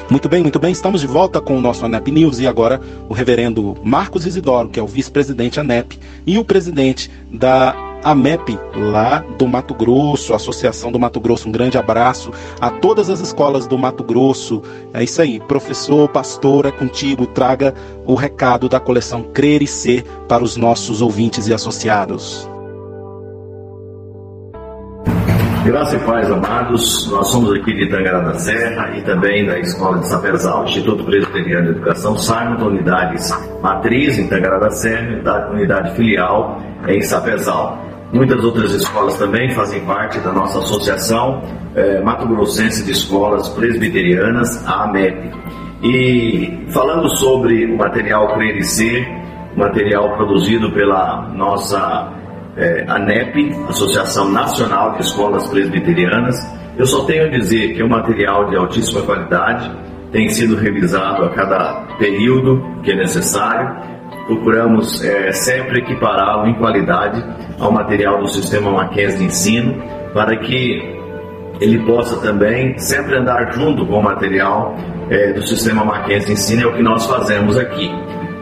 Muito 0.08 0.30
bem, 0.30 0.44
muito 0.44 0.60
bem. 0.60 0.72
Estamos 0.72 1.02
de 1.02 1.08
volta 1.08 1.42
com 1.42 1.58
o 1.58 1.62
nosso 1.62 1.84
ANEP 1.84 2.12
News 2.12 2.40
e 2.40 2.48
agora 2.48 2.80
o 3.10 3.14
reverendo 3.14 3.76
Marcos 3.84 4.26
Isidoro, 4.26 4.70
que 4.70 4.80
é 4.80 4.84
o 4.84 4.88
vice-presidente 4.88 5.60
ANEP 5.60 6.00
e 6.28 6.38
o 6.38 6.46
presidente 6.46 7.12
da 7.30 7.76
AMEP, 8.06 8.60
lá 8.76 9.26
do 9.36 9.48
Mato 9.48 9.74
Grosso, 9.74 10.36
Associação 10.36 10.92
do 10.92 11.00
Mato 11.00 11.20
Grosso. 11.20 11.50
Um 11.50 11.52
grande 11.52 11.76
abraço 11.76 12.32
a 12.62 12.70
todas 12.70 13.10
as 13.10 13.20
escolas 13.20 13.66
do 13.66 13.80
Mato 13.80 14.04
Grosso. 14.04 14.62
É 14.94 15.04
isso 15.04 15.20
aí, 15.24 15.40
professor, 15.40 16.08
pastor, 16.08 16.68
é 16.68 16.72
contigo. 16.72 17.26
Traga 17.26 17.74
o 18.06 18.14
recado 18.14 18.70
da 18.70 18.80
coleção 18.80 19.24
Crer 19.24 19.64
e 19.64 19.68
Ser 19.68 20.04
para 20.28 20.44
os 20.44 20.56
nossos 20.56 21.02
ouvintes 21.02 21.48
e 21.48 21.54
associados. 21.54 22.48
Graça 25.66 25.96
e 25.96 26.00
paz, 26.02 26.30
amados. 26.30 27.10
Nós 27.10 27.28
somos 27.30 27.52
aqui 27.54 27.74
de 27.74 27.90
Tangará 27.90 28.20
da 28.20 28.38
Serra 28.38 28.96
e 28.96 29.02
também 29.02 29.48
da 29.48 29.58
Escola 29.58 29.98
de 29.98 30.08
Sapezal, 30.08 30.64
Instituto 30.64 31.04
Presbiteriano 31.04 31.64
de 31.64 31.80
Educação 31.80 32.16
Simon, 32.16 32.68
unidades 32.68 33.32
matriz 33.64 34.20
em 34.20 34.28
Tangará 34.28 34.60
da 34.60 34.70
Serra 34.70 35.50
unidade 35.52 35.96
filial 35.96 36.62
em 36.88 37.02
Sapezal. 37.02 37.85
Muitas 38.16 38.42
outras 38.46 38.72
escolas 38.72 39.18
também 39.18 39.54
fazem 39.54 39.84
parte 39.84 40.20
da 40.22 40.32
nossa 40.32 40.60
associação 40.60 41.42
eh, 41.76 42.00
Mato 42.02 42.26
Grossense 42.26 42.86
de 42.86 42.94
Escolas 42.94 43.50
Presbiterianas, 43.50 44.66
a 44.66 44.86
AMEP. 44.86 45.32
E 45.84 46.66
falando 46.70 47.10
sobre 47.18 47.66
o 47.66 47.78
material 47.78 48.34
Crer 48.36 48.58
material 49.58 50.16
produzido 50.16 50.72
pela 50.72 51.28
nossa 51.36 52.14
é, 52.56 52.86
ANEP, 52.88 53.52
Associação 53.68 54.32
Nacional 54.32 54.94
de 54.94 55.02
Escolas 55.02 55.50
Presbiterianas. 55.50 56.38
Eu 56.78 56.86
só 56.86 57.04
tenho 57.04 57.26
a 57.26 57.30
dizer 57.30 57.74
que 57.74 57.82
é 57.82 57.86
um 57.86 57.90
material 57.90 58.50
de 58.50 58.56
altíssima 58.56 59.02
qualidade, 59.02 59.70
tem 60.14 60.30
sido 60.30 60.56
revisado 60.56 61.26
a 61.26 61.30
cada 61.32 61.86
período 61.98 62.64
que 62.82 62.94
é 62.94 62.96
necessário. 62.96 63.76
Procuramos 64.26 65.04
é, 65.04 65.34
sempre 65.34 65.80
equipará-lo 65.80 66.48
em 66.48 66.54
qualidade 66.56 67.22
ao 67.60 67.72
material 67.72 68.20
do 68.20 68.28
sistema 68.28 68.72
Mackenzie 68.72 69.20
de 69.20 69.26
ensino, 69.26 69.82
para 70.14 70.36
que 70.38 70.96
ele 71.60 71.80
possa 71.80 72.20
também 72.22 72.78
sempre 72.78 73.18
andar 73.18 73.54
junto 73.54 73.86
com 73.86 74.00
o 74.00 74.04
material 74.04 74.76
é, 75.10 75.34
do 75.34 75.46
sistema 75.46 75.86
Mackenzie 75.86 76.28
de 76.28 76.34
ensino, 76.34 76.64
é 76.64 76.66
o 76.66 76.74
que 76.74 76.84
nós 76.84 77.06
fazemos 77.06 77.58
aqui 77.58 77.90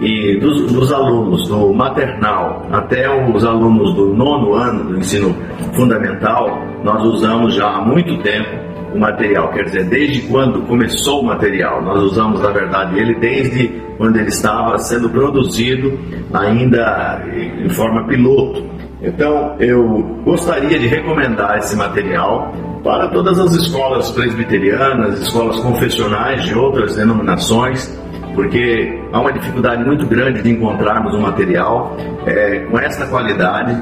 e 0.03 0.37
dos, 0.39 0.71
dos, 0.71 0.91
alunos 0.91 1.47
do 1.47 1.73
maternal 1.73 2.67
até 2.71 3.09
os 3.09 3.43
alunos 3.45 3.93
do 3.93 4.13
nono 4.13 4.53
ano 4.53 4.83
do 4.85 4.97
ensino 4.97 5.33
fundamental, 5.73 6.61
nós 6.83 7.03
usamos 7.05 7.55
já 7.55 7.67
há 7.67 7.81
muito 7.81 8.17
tempo 8.21 8.49
o 8.93 8.99
material, 8.99 9.49
quer 9.51 9.63
dizer, 9.63 9.85
desde 9.85 10.21
quando 10.27 10.61
começou 10.67 11.21
o 11.21 11.25
material, 11.25 11.81
nós 11.81 12.03
usamos 12.03 12.41
na 12.41 12.49
verdade 12.49 12.99
ele 12.99 13.15
desde 13.15 13.81
quando 13.97 14.17
ele 14.17 14.27
estava 14.27 14.77
sendo 14.77 15.09
produzido 15.09 15.97
ainda 16.31 17.23
em 17.33 17.69
forma 17.69 18.05
piloto. 18.05 18.63
Então 19.03 19.55
eu 19.59 20.21
gostaria 20.23 20.79
de 20.79 20.87
recomendar 20.87 21.57
esse 21.57 21.75
material 21.75 22.53
para 22.83 23.09
todas 23.09 23.37
as 23.39 23.53
escolas 23.55 24.11
presbiterianas, 24.11 25.19
escolas 25.19 25.59
confessionais 25.59 26.43
de 26.45 26.57
outras 26.57 26.95
denominações 26.95 28.01
porque 28.35 29.01
há 29.11 29.19
uma 29.19 29.31
dificuldade 29.31 29.83
muito 29.83 30.05
grande 30.07 30.41
de 30.41 30.51
encontrarmos 30.51 31.13
um 31.13 31.21
material 31.21 31.95
é, 32.25 32.59
com 32.69 32.79
essa 32.79 33.05
qualidade 33.07 33.81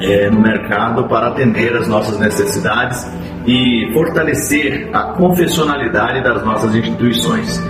é, 0.00 0.30
no 0.30 0.40
mercado 0.40 1.04
para 1.04 1.28
atender 1.28 1.76
as 1.76 1.88
nossas 1.88 2.18
necessidades 2.18 3.06
e 3.46 3.90
fortalecer 3.92 4.88
a 4.92 5.14
confessionalidade 5.14 6.22
das 6.22 6.44
nossas 6.44 6.74
instituições. 6.74 7.60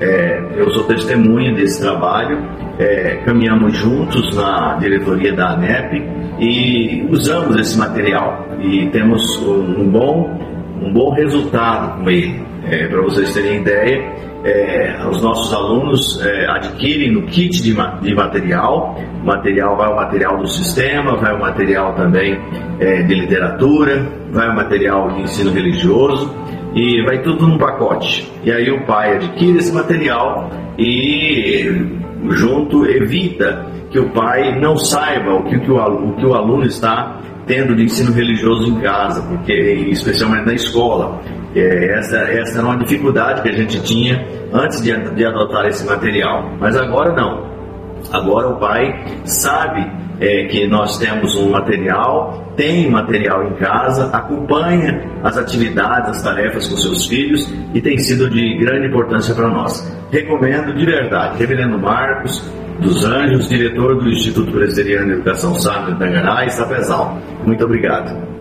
É, 0.00 0.42
eu 0.56 0.70
sou 0.70 0.84
testemunha 0.84 1.54
desse 1.54 1.80
trabalho, 1.80 2.38
é, 2.78 3.22
caminhamos 3.24 3.76
juntos 3.76 4.36
na 4.36 4.76
diretoria 4.76 5.32
da 5.34 5.52
ANEP 5.52 6.13
e 6.38 7.06
usamos 7.10 7.56
esse 7.56 7.78
material 7.78 8.46
e 8.60 8.88
temos 8.90 9.36
um, 9.42 9.88
bom, 9.88 10.38
um 10.82 10.92
bom 10.92 11.10
resultado 11.14 12.02
com 12.02 12.10
ele. 12.10 12.42
É, 12.66 12.88
para 12.88 13.02
vocês 13.02 13.32
terem 13.34 13.60
ideia, 13.60 14.02
é, 14.44 15.06
os 15.08 15.22
nossos 15.22 15.52
alunos 15.54 16.20
é, 16.24 16.46
adquirem 16.50 17.12
no 17.12 17.22
kit 17.26 17.62
de, 17.62 17.74
de, 17.74 18.14
material. 18.14 18.98
Material 19.22 19.76
vai 19.76 19.90
o 19.90 19.96
material 19.96 20.38
do 20.38 20.46
sistema, 20.46 21.16
vai 21.16 21.34
o 21.34 21.40
material 21.40 21.94
também 21.94 22.38
é, 22.78 23.02
de 23.02 23.14
literatura, 23.14 24.06
vai 24.30 24.48
o 24.48 24.54
material 24.54 25.10
de 25.12 25.22
ensino 25.22 25.50
religioso 25.50 26.34
e 26.74 27.02
vai 27.04 27.22
tudo 27.22 27.46
num 27.46 27.56
pacote. 27.56 28.30
E 28.44 28.50
aí 28.50 28.70
o 28.70 28.84
pai 28.84 29.14
adquire 29.16 29.58
esse 29.58 29.72
material 29.72 30.50
e 30.78 31.88
junto 32.30 32.86
evita 32.86 33.66
que 33.94 34.00
o 34.00 34.10
pai 34.10 34.58
não 34.58 34.76
saiba 34.76 35.34
o 35.34 35.44
que, 35.44 35.56
que 35.56 35.70
o, 35.70 35.76
o 35.76 36.16
que 36.16 36.26
o 36.26 36.34
aluno 36.34 36.66
está 36.66 37.20
tendo 37.46 37.76
de 37.76 37.84
ensino 37.84 38.12
religioso 38.12 38.66
em 38.66 38.80
casa, 38.80 39.22
porque 39.22 39.52
especialmente 39.52 40.46
na 40.46 40.54
escola. 40.54 41.20
É, 41.54 41.96
essa, 41.96 42.16
essa 42.16 42.58
era 42.58 42.66
uma 42.66 42.76
dificuldade 42.76 43.42
que 43.42 43.50
a 43.50 43.52
gente 43.52 43.80
tinha 43.84 44.26
antes 44.52 44.82
de, 44.82 44.90
de 45.14 45.24
adotar 45.24 45.66
esse 45.66 45.86
material. 45.86 46.56
Mas 46.58 46.76
agora 46.76 47.14
não. 47.14 47.53
Agora 48.12 48.48
o 48.48 48.56
pai 48.56 49.04
sabe 49.24 49.90
é, 50.20 50.44
que 50.44 50.66
nós 50.66 50.98
temos 50.98 51.34
um 51.36 51.50
material, 51.50 52.52
tem 52.56 52.90
material 52.90 53.46
em 53.46 53.54
casa, 53.54 54.06
acompanha 54.12 55.02
as 55.22 55.36
atividades, 55.36 56.10
as 56.10 56.22
tarefas 56.22 56.68
com 56.68 56.76
seus 56.76 57.06
filhos 57.06 57.52
e 57.72 57.80
tem 57.80 57.98
sido 57.98 58.30
de 58.30 58.58
grande 58.58 58.88
importância 58.88 59.34
para 59.34 59.48
nós. 59.48 59.92
Recomendo 60.10 60.74
de 60.74 60.84
verdade, 60.84 61.38
Reverendo 61.38 61.78
Marcos 61.78 62.48
dos 62.80 63.04
Anjos, 63.04 63.48
diretor 63.48 63.96
do 63.96 64.08
Instituto 64.08 64.50
Presbiteriano 64.52 65.06
de 65.06 65.12
Educação 65.14 65.54
Sábio 65.54 65.94
de 65.94 65.98
Tangará, 65.98 66.44
Estapezal. 66.44 67.18
Muito 67.44 67.64
obrigado. 67.64 68.33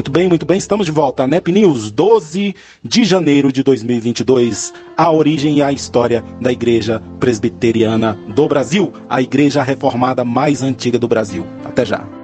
Muito 0.00 0.10
bem, 0.10 0.28
muito 0.30 0.46
bem, 0.46 0.56
estamos 0.56 0.86
de 0.86 0.92
volta. 0.92 1.26
NEP 1.26 1.52
News, 1.52 1.90
12 1.90 2.54
de 2.82 3.04
janeiro 3.04 3.52
de 3.52 3.62
2022. 3.62 4.72
A 4.96 5.12
origem 5.12 5.58
e 5.58 5.62
a 5.62 5.70
história 5.70 6.24
da 6.40 6.50
Igreja 6.50 7.02
Presbiteriana 7.20 8.18
do 8.34 8.48
Brasil, 8.48 8.94
a 9.10 9.20
igreja 9.20 9.62
reformada 9.62 10.24
mais 10.24 10.62
antiga 10.62 10.98
do 10.98 11.06
Brasil. 11.06 11.46
Até 11.66 11.84
já. 11.84 12.19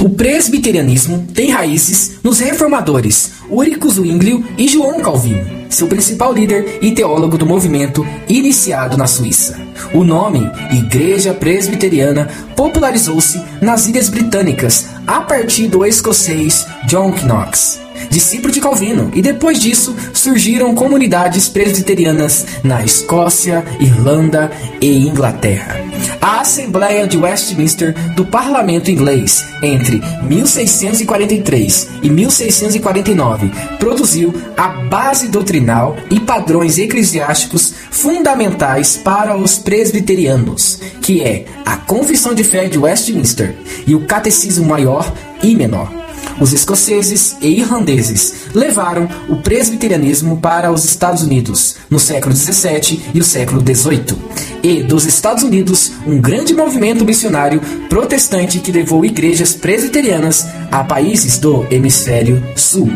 O 0.00 0.08
presbiterianismo 0.10 1.26
tem 1.32 1.50
raízes 1.50 2.18
nos 2.22 2.40
reformadores 2.40 3.32
Úrico 3.48 3.88
Zwinglio 3.88 4.44
e 4.56 4.66
João 4.66 5.00
Calvino, 5.00 5.66
seu 5.68 5.86
principal 5.86 6.32
líder 6.32 6.78
e 6.80 6.92
teólogo 6.92 7.36
do 7.36 7.46
movimento 7.46 8.06
iniciado 8.28 8.96
na 8.96 9.06
Suíça. 9.06 9.60
O 9.94 10.02
nome 10.02 10.40
Igreja 10.72 11.34
Presbiteriana 11.34 12.28
popularizou-se 12.56 13.40
nas 13.60 13.86
Ilhas 13.86 14.08
Britânicas 14.08 14.86
a 15.06 15.20
partir 15.20 15.68
do 15.68 15.84
escocês 15.84 16.66
John 16.86 17.12
Knox 17.24 17.82
discípulo 18.10 18.52
de 18.52 18.60
Calvino, 18.60 19.10
e 19.14 19.22
depois 19.22 19.60
disso 19.60 19.94
surgiram 20.12 20.74
comunidades 20.74 21.48
presbiterianas 21.48 22.46
na 22.62 22.84
Escócia, 22.84 23.64
Irlanda 23.80 24.50
e 24.80 25.06
Inglaterra. 25.06 25.80
A 26.20 26.40
Assembleia 26.40 27.06
de 27.06 27.16
Westminster 27.16 27.94
do 28.14 28.24
Parlamento 28.24 28.90
Inglês, 28.90 29.44
entre 29.62 30.00
1643 30.22 31.88
e 32.02 32.10
1649, 32.10 33.50
produziu 33.78 34.32
a 34.56 34.68
base 34.68 35.28
doutrinal 35.28 35.96
e 36.10 36.20
padrões 36.20 36.78
eclesiásticos 36.78 37.74
fundamentais 37.90 38.96
para 38.96 39.36
os 39.36 39.58
presbiterianos, 39.58 40.80
que 41.00 41.22
é 41.22 41.44
a 41.64 41.76
Confissão 41.76 42.34
de 42.34 42.44
Fé 42.44 42.68
de 42.68 42.78
Westminster 42.78 43.56
e 43.86 43.94
o 43.94 44.06
Catecismo 44.06 44.66
Maior 44.66 45.12
e 45.42 45.54
Menor. 45.54 46.02
Os 46.40 46.52
escoceses 46.52 47.36
e 47.40 47.60
irlandeses 47.60 48.46
levaram 48.54 49.08
o 49.28 49.36
presbiterianismo 49.36 50.38
para 50.38 50.72
os 50.72 50.84
Estados 50.84 51.22
Unidos 51.22 51.76
no 51.90 51.98
século 51.98 52.34
XVII 52.34 53.00
e 53.14 53.20
o 53.20 53.24
século 53.24 53.60
XVIII. 53.60 54.16
E 54.62 54.82
dos 54.82 55.04
Estados 55.04 55.42
Unidos, 55.42 55.92
um 56.06 56.20
grande 56.20 56.54
movimento 56.54 57.04
missionário 57.04 57.60
protestante 57.88 58.60
que 58.60 58.72
levou 58.72 59.04
igrejas 59.04 59.54
presbiterianas 59.54 60.46
a 60.70 60.84
países 60.84 61.38
do 61.38 61.66
hemisfério 61.70 62.42
sul. 62.56 62.90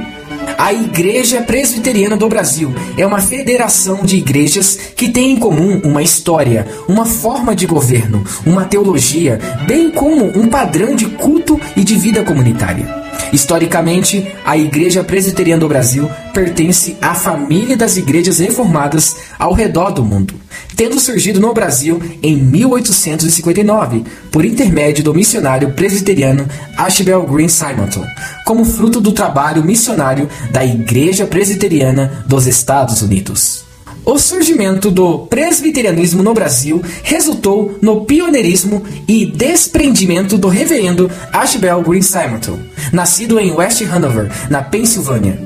A 0.59 0.73
Igreja 0.73 1.43
Presbiteriana 1.43 2.17
do 2.17 2.29
Brasil 2.29 2.73
é 2.97 3.07
uma 3.07 3.21
federação 3.21 4.05
de 4.05 4.17
igrejas 4.17 4.77
que 4.97 5.09
tem 5.09 5.33
em 5.33 5.37
comum 5.37 5.81
uma 5.85 6.03
história, 6.03 6.67
uma 6.89 7.05
forma 7.05 7.55
de 7.55 7.67
governo, 7.67 8.25
uma 8.47 8.65
teologia, 8.65 9.39
bem 9.67 9.91
como 9.91 10.25
um 10.39 10.49
padrão 10.49 10.95
de 10.95 11.07
culto 11.07 11.61
e 11.77 11.85
de 11.85 11.97
vida 11.97 12.23
comunitária. 12.23 13.06
Historicamente, 13.33 14.27
a 14.45 14.57
Igreja 14.57 15.03
Presbiteriana 15.03 15.61
do 15.61 15.69
Brasil 15.69 16.09
pertence 16.33 16.97
à 17.01 17.15
família 17.15 17.77
das 17.77 17.97
igrejas 17.97 18.39
reformadas 18.39 19.17
ao 19.39 19.53
redor 19.53 19.91
do 19.91 20.05
mundo, 20.05 20.35
tendo 20.77 21.01
surgido 21.01 21.41
no 21.41 21.53
Brasil 21.53 22.01
em 22.23 22.37
1859, 22.37 24.05
por 24.31 24.45
intermédio 24.45 25.03
do 25.03 25.15
missionário 25.15 25.73
presbiteriano 25.73 26.49
Ashbel 26.77 27.23
Green 27.25 27.49
Simonton, 27.49 28.05
como 28.45 28.65
fruto 28.65 29.01
do 29.01 29.13
trabalho 29.13 29.65
missionário 29.65 30.29
da 30.51 30.65
Igreja 30.65 31.27
Presbiteriana 31.27 32.25
dos 32.27 32.47
Estados 32.47 33.03
Unidos. 33.03 33.66
O 34.07 34.21
surgimento 34.21 34.89
do 34.89 35.27
presbiterianismo 35.27 36.23
no 36.23 36.33
Brasil 36.33 36.81
resultou 37.03 37.77
no 37.83 38.05
pioneirismo 38.05 38.85
e 39.09 39.27
desprendimento 39.27 40.39
do 40.39 40.47
reverendo 40.47 41.11
Ashbel 41.33 41.83
Green 41.83 42.03
Simonton, 42.03 42.57
nascido 42.93 43.41
em 43.41 43.51
West 43.51 43.83
Hanover, 43.83 44.31
na 44.49 44.63
Pensilvânia. 44.63 45.37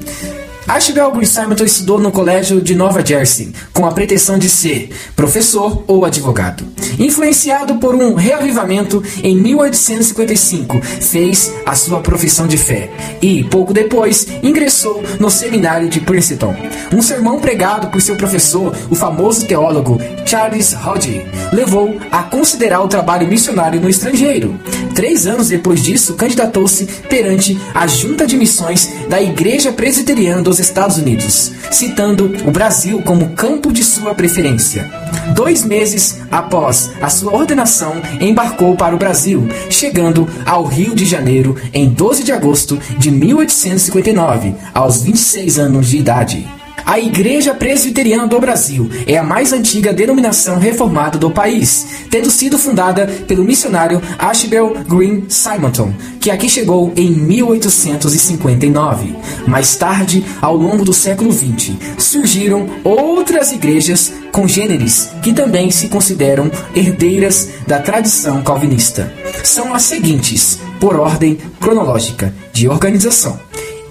Archibald 0.70 1.16
Green 1.16 1.26
Simonton 1.26 1.64
estudou 1.64 1.98
no 1.98 2.12
colégio 2.12 2.61
de 2.61 2.76
Nova 2.76 3.04
Jersey, 3.04 3.52
com 3.74 3.85
a 3.87 3.90
pretensão 3.90 4.38
de 4.38 4.48
ser 4.48 4.88
professor 5.16 5.83
ou 5.88 6.04
advogado. 6.04 6.64
Influenciado 6.96 7.74
por 7.78 7.92
um 7.96 8.14
reavivamento 8.14 9.02
em 9.20 9.37
1855, 9.37 10.80
fez 10.80 11.52
a 11.66 11.74
sua 11.74 12.00
profissão 12.00 12.46
de 12.46 12.56
fé 12.56 12.88
e, 13.20 13.42
pouco 13.42 13.74
depois, 13.74 14.28
ingressou 14.44 15.02
no 15.18 15.28
seminário 15.28 15.88
de 15.88 15.98
Princeton. 15.98 16.54
Um 16.94 17.02
sermão 17.02 17.40
pregado 17.40 17.88
por 17.88 18.00
seu 18.00 18.14
professor, 18.14 18.72
o 18.88 18.94
famoso 18.94 19.48
teólogo 19.48 19.98
Charles 20.24 20.72
Hodge, 20.72 21.26
levou 21.52 21.98
a 22.12 22.22
considerar 22.22 22.80
o 22.80 22.88
trabalho 22.88 23.26
missionário 23.26 23.80
no 23.80 23.88
estrangeiro. 23.88 24.54
Três 24.94 25.26
anos 25.26 25.48
depois 25.48 25.83
disso, 25.83 26.14
candidatou-se 26.14 26.85
perante 27.09 27.59
a 27.74 27.88
Junta 27.88 28.24
de 28.24 28.37
Missões 28.37 28.88
da 29.09 29.20
Igreja 29.20 29.72
Presbiteriana 29.72 30.42
dos 30.42 30.60
Estados 30.61 30.99
Unidos, 30.99 31.53
citando 31.70 32.27
o 32.46 32.51
Brasil 32.51 33.03
como 33.03 33.31
campo 33.31 33.73
de 33.73 33.83
sua 33.83 34.14
preferência. 34.14 34.88
Dois 35.35 35.64
meses 35.64 36.20
após 36.31 36.90
a 37.01 37.09
sua 37.09 37.33
ordenação, 37.33 37.94
embarcou 38.20 38.77
para 38.77 38.94
o 38.94 38.99
Brasil, 38.99 39.49
chegando 39.68 40.29
ao 40.46 40.64
Rio 40.64 40.94
de 40.94 41.05
Janeiro 41.05 41.57
em 41.73 41.88
12 41.88 42.23
de 42.23 42.33
agosto 42.33 42.79
de 42.99 43.11
1859, 43.11 44.55
aos 44.73 45.03
26 45.03 45.59
anos 45.59 45.88
de 45.88 45.99
idade. 45.99 46.60
A 46.84 46.98
Igreja 46.98 47.54
Presbiteriana 47.54 48.26
do 48.26 48.40
Brasil 48.40 48.90
é 49.06 49.16
a 49.16 49.22
mais 49.22 49.52
antiga 49.52 49.92
denominação 49.92 50.58
reformada 50.58 51.16
do 51.18 51.30
país, 51.30 51.86
tendo 52.10 52.28
sido 52.30 52.58
fundada 52.58 53.06
pelo 53.26 53.44
missionário 53.44 54.02
Ashbel 54.18 54.74
Green 54.88 55.26
Simonton, 55.28 55.92
que 56.20 56.30
aqui 56.30 56.48
chegou 56.48 56.92
em 56.96 57.10
1859. 57.10 59.14
Mais 59.46 59.76
tarde, 59.76 60.24
ao 60.40 60.56
longo 60.56 60.84
do 60.84 60.92
século 60.92 61.32
XX, 61.32 61.72
surgiram 61.98 62.68
outras 62.82 63.52
igrejas 63.52 64.12
congêneres 64.32 65.10
que 65.22 65.32
também 65.32 65.70
se 65.70 65.88
consideram 65.88 66.50
herdeiras 66.74 67.50
da 67.66 67.78
tradição 67.78 68.42
calvinista. 68.42 69.12
São 69.44 69.74
as 69.74 69.82
seguintes, 69.82 70.58
por 70.80 70.98
ordem 70.98 71.38
cronológica 71.60 72.34
de 72.52 72.68
organização. 72.68 73.38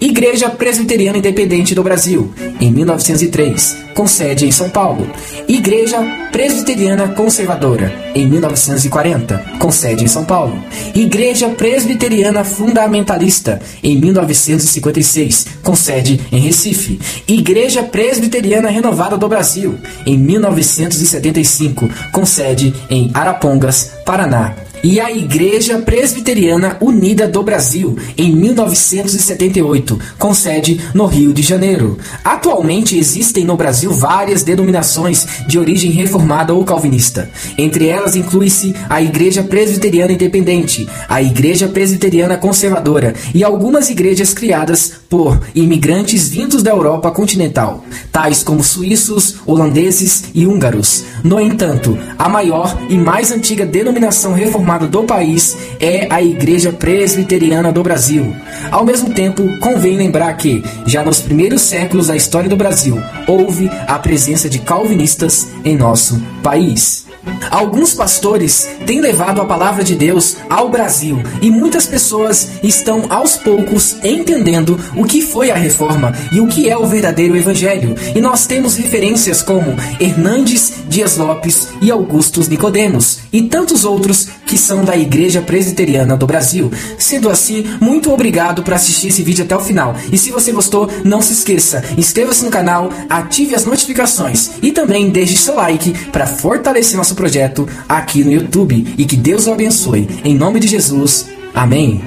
Igreja 0.02 0.50
Presbiteriana 0.50 1.18
Independente 1.18 1.76
do 1.76 1.84
Brasil, 1.84 2.34
em 2.62 2.72
1903, 2.72 3.78
com 3.94 4.08
sede 4.08 4.46
em 4.46 4.52
São 4.52 4.70
Paulo. 4.70 5.06
Igreja 5.46 5.98
Presbiteriana 6.32 7.10
Conservadora, 7.10 7.94
em 8.16 8.26
1940, 8.26 9.58
com 9.60 9.70
sede 9.70 10.06
em 10.06 10.08
São 10.08 10.24
Paulo. 10.24 10.58
Igreja 10.96 11.50
Presbiteriana 11.50 12.46
Fundamentalista, 12.46 13.62
em 13.84 14.00
1956, 14.00 15.48
com 15.62 15.76
sede 15.76 16.22
em 16.32 16.40
Recife. 16.40 16.98
Igreja 17.28 17.84
Presbiteriana 17.84 18.70
Renovada 18.70 19.18
do 19.18 19.28
Brasil, 19.28 19.78
em 20.06 20.18
1975, 20.18 21.90
com 22.14 22.26
sede 22.26 22.74
em 22.90 23.12
Arapongas, 23.14 23.92
Paraná 24.06 24.69
e 24.84 25.00
a 25.00 25.12
Igreja 25.12 25.80
Presbiteriana 25.80 26.78
Unida 26.80 27.28
do 27.28 27.44
Brasil, 27.44 27.98
em 28.18 28.34
1978, 28.36 30.00
com 30.18 30.34
sede 30.34 30.80
no 30.94 31.06
Rio 31.06 31.34
de 31.34 31.42
Janeiro. 31.42 31.98
Atualmente 32.24 32.98
existem 32.98 33.44
no 33.44 33.58
Brasil 33.58 33.92
várias 33.92 34.44
denominações 34.44 35.28
de 35.48 35.60
origem 35.60 35.92
reformada 35.92 36.54
ou 36.54 36.63
calvinista. 36.63 37.30
Entre 37.58 37.88
elas 37.88 38.15
inclui-se 38.15 38.74
a 38.89 39.02
Igreja 39.02 39.44
Presbiteriana 39.44 40.13
Independente, 40.13 40.88
a 41.08 41.22
Igreja 41.22 41.68
Presbiteriana 41.68 42.38
Conservadora 42.38 43.13
e 43.34 43.44
algumas 43.44 43.89
igrejas 43.89 44.34
criadas 44.34 44.94
por 45.10 45.42
imigrantes 45.56 46.30
vindos 46.30 46.63
da 46.63 46.72
Europa 46.72 47.12
continental, 47.12 47.84
tais 48.12 48.44
como 48.44 48.63
suíços, 48.63 49.38
holandeses 49.46 50.26
e 50.34 50.46
húngaros. 50.46 51.04
No 51.24 51.39
entanto, 51.39 51.98
a 52.18 52.30
maior 52.30 52.78
e 52.89 52.98
mais 52.98 53.32
antiga 53.32 53.65
denominação 53.65 54.34
reformada 54.34 54.69
do 54.78 55.04
país 55.04 55.58
é 55.80 56.08
a 56.12 56.22
Igreja 56.22 56.72
Presbiteriana 56.72 57.72
do 57.72 57.82
Brasil. 57.82 58.36
Ao 58.70 58.86
mesmo 58.86 59.10
tempo, 59.14 59.58
convém 59.60 59.98
lembrar 59.98 60.32
que, 60.38 60.64
já 60.86 61.04
nos 61.04 61.20
primeiros 61.20 61.62
séculos 61.64 62.08
da 62.08 62.16
história 62.16 62.48
do 62.48 62.56
Brasil, 62.56 63.02
houve 63.28 63.70
a 63.88 63.98
presença 63.98 64.48
de 64.48 64.60
calvinistas 64.60 65.48
em 65.66 65.76
nosso 65.76 66.22
país. 66.44 67.10
Alguns 67.52 67.94
pastores 67.94 68.70
têm 68.86 69.02
levado 69.02 69.42
a 69.42 69.46
palavra 69.46 69.84
de 69.84 69.96
Deus 69.96 70.38
ao 70.50 70.70
Brasil 70.70 71.22
e 71.42 71.50
muitas 71.50 71.86
pessoas 71.86 72.50
estão 72.64 73.06
aos 73.10 73.38
poucos 73.38 73.98
entendendo 74.04 74.80
o 74.96 75.04
que 75.04 75.22
foi 75.22 75.52
a 75.52 75.56
reforma 75.56 76.14
e 76.32 76.40
o 76.40 76.48
que 76.48 76.70
é 76.70 76.78
o 76.78 76.86
verdadeiro 76.86 77.36
evangelho. 77.36 77.96
E 78.16 78.22
nós 78.22 78.46
temos 78.46 78.76
referências 78.76 79.42
como 79.42 79.76
Hernandes 80.00 80.74
Dias 80.88 81.18
Lopes 81.18 81.70
e 81.82 81.92
Augustus 81.92 82.48
Nicodemos 82.48 83.20
e 83.32 83.44
tantos 83.44 83.84
outros 83.86 84.30
que 84.50 84.58
são 84.58 84.84
da 84.84 84.98
Igreja 84.98 85.44
Presbiteriana 85.44 86.18
do 86.18 86.26
Brasil. 86.26 86.72
Sendo 86.98 87.30
assim, 87.30 87.64
muito 87.80 88.12
obrigado 88.12 88.64
por 88.64 88.74
assistir 88.74 89.10
esse 89.10 89.22
vídeo 89.22 89.46
até 89.46 89.56
o 89.56 89.60
final. 89.60 89.96
E 90.12 90.18
se 90.18 90.32
você 90.32 90.52
gostou, 90.52 90.90
não 91.06 91.22
se 91.22 91.34
esqueça, 91.34 91.84
inscreva-se 91.96 92.44
no 92.44 92.50
canal, 92.50 92.90
ative 93.08 93.54
as 93.54 93.66
notificações 93.66 94.54
e 94.64 94.72
também 94.72 95.12
deixe 95.12 95.38
seu 95.38 95.54
like 95.54 95.94
para 96.08 96.26
fortalecer 96.26 96.98
nosso 96.98 97.14
projeto 97.14 97.70
aqui 97.88 98.24
no 98.24 98.32
YouTube. 98.32 98.96
E 98.98 99.06
que 99.06 99.16
Deus 99.16 99.46
o 99.46 99.54
abençoe. 99.54 100.10
Em 100.24 100.34
nome 100.34 100.60
de 100.60 100.68
Jesus. 100.68 101.28
Amém. 101.54 102.02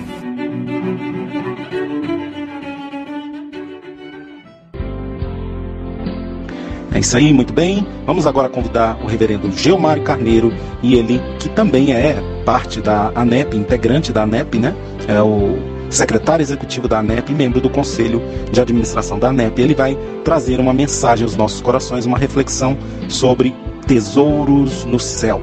É 6.92 6.98
isso 6.98 7.16
aí, 7.16 7.32
muito 7.32 7.52
bem. 7.52 7.86
Vamos 8.04 8.26
agora 8.26 8.48
convidar 8.48 8.98
o 9.00 9.06
reverendo 9.06 9.50
Geomário 9.52 10.02
Carneiro 10.02 10.52
e 10.82 10.94
ele, 10.96 11.20
que 11.38 11.48
também 11.48 11.92
é 11.92 12.31
parte 12.44 12.80
da 12.80 13.12
ANEP, 13.14 13.56
integrante 13.56 14.12
da 14.12 14.22
ANEP, 14.22 14.58
né? 14.58 14.74
É 15.08 15.22
o 15.22 15.56
secretário 15.90 16.42
executivo 16.42 16.88
da 16.88 16.98
ANEP 16.98 17.30
e 17.30 17.34
membro 17.34 17.60
do 17.60 17.68
conselho 17.68 18.22
de 18.50 18.60
administração 18.60 19.18
da 19.18 19.28
ANEP. 19.28 19.60
Ele 19.60 19.74
vai 19.74 19.96
trazer 20.24 20.58
uma 20.58 20.72
mensagem 20.72 21.24
aos 21.24 21.36
nossos 21.36 21.60
corações, 21.60 22.06
uma 22.06 22.18
reflexão 22.18 22.76
sobre 23.08 23.54
tesouros 23.86 24.84
no 24.84 24.98
céu. 24.98 25.40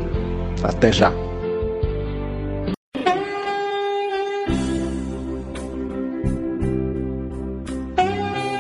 Até 0.64 0.92
já. 0.92 1.14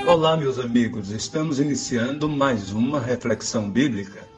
Olá, 0.07 0.35
meus 0.35 0.59
amigos. 0.59 1.11
Estamos 1.11 1.59
iniciando 1.59 2.27
mais 2.27 2.71
uma 2.71 2.99
reflexão 2.99 3.69
bíblica. 3.69 4.28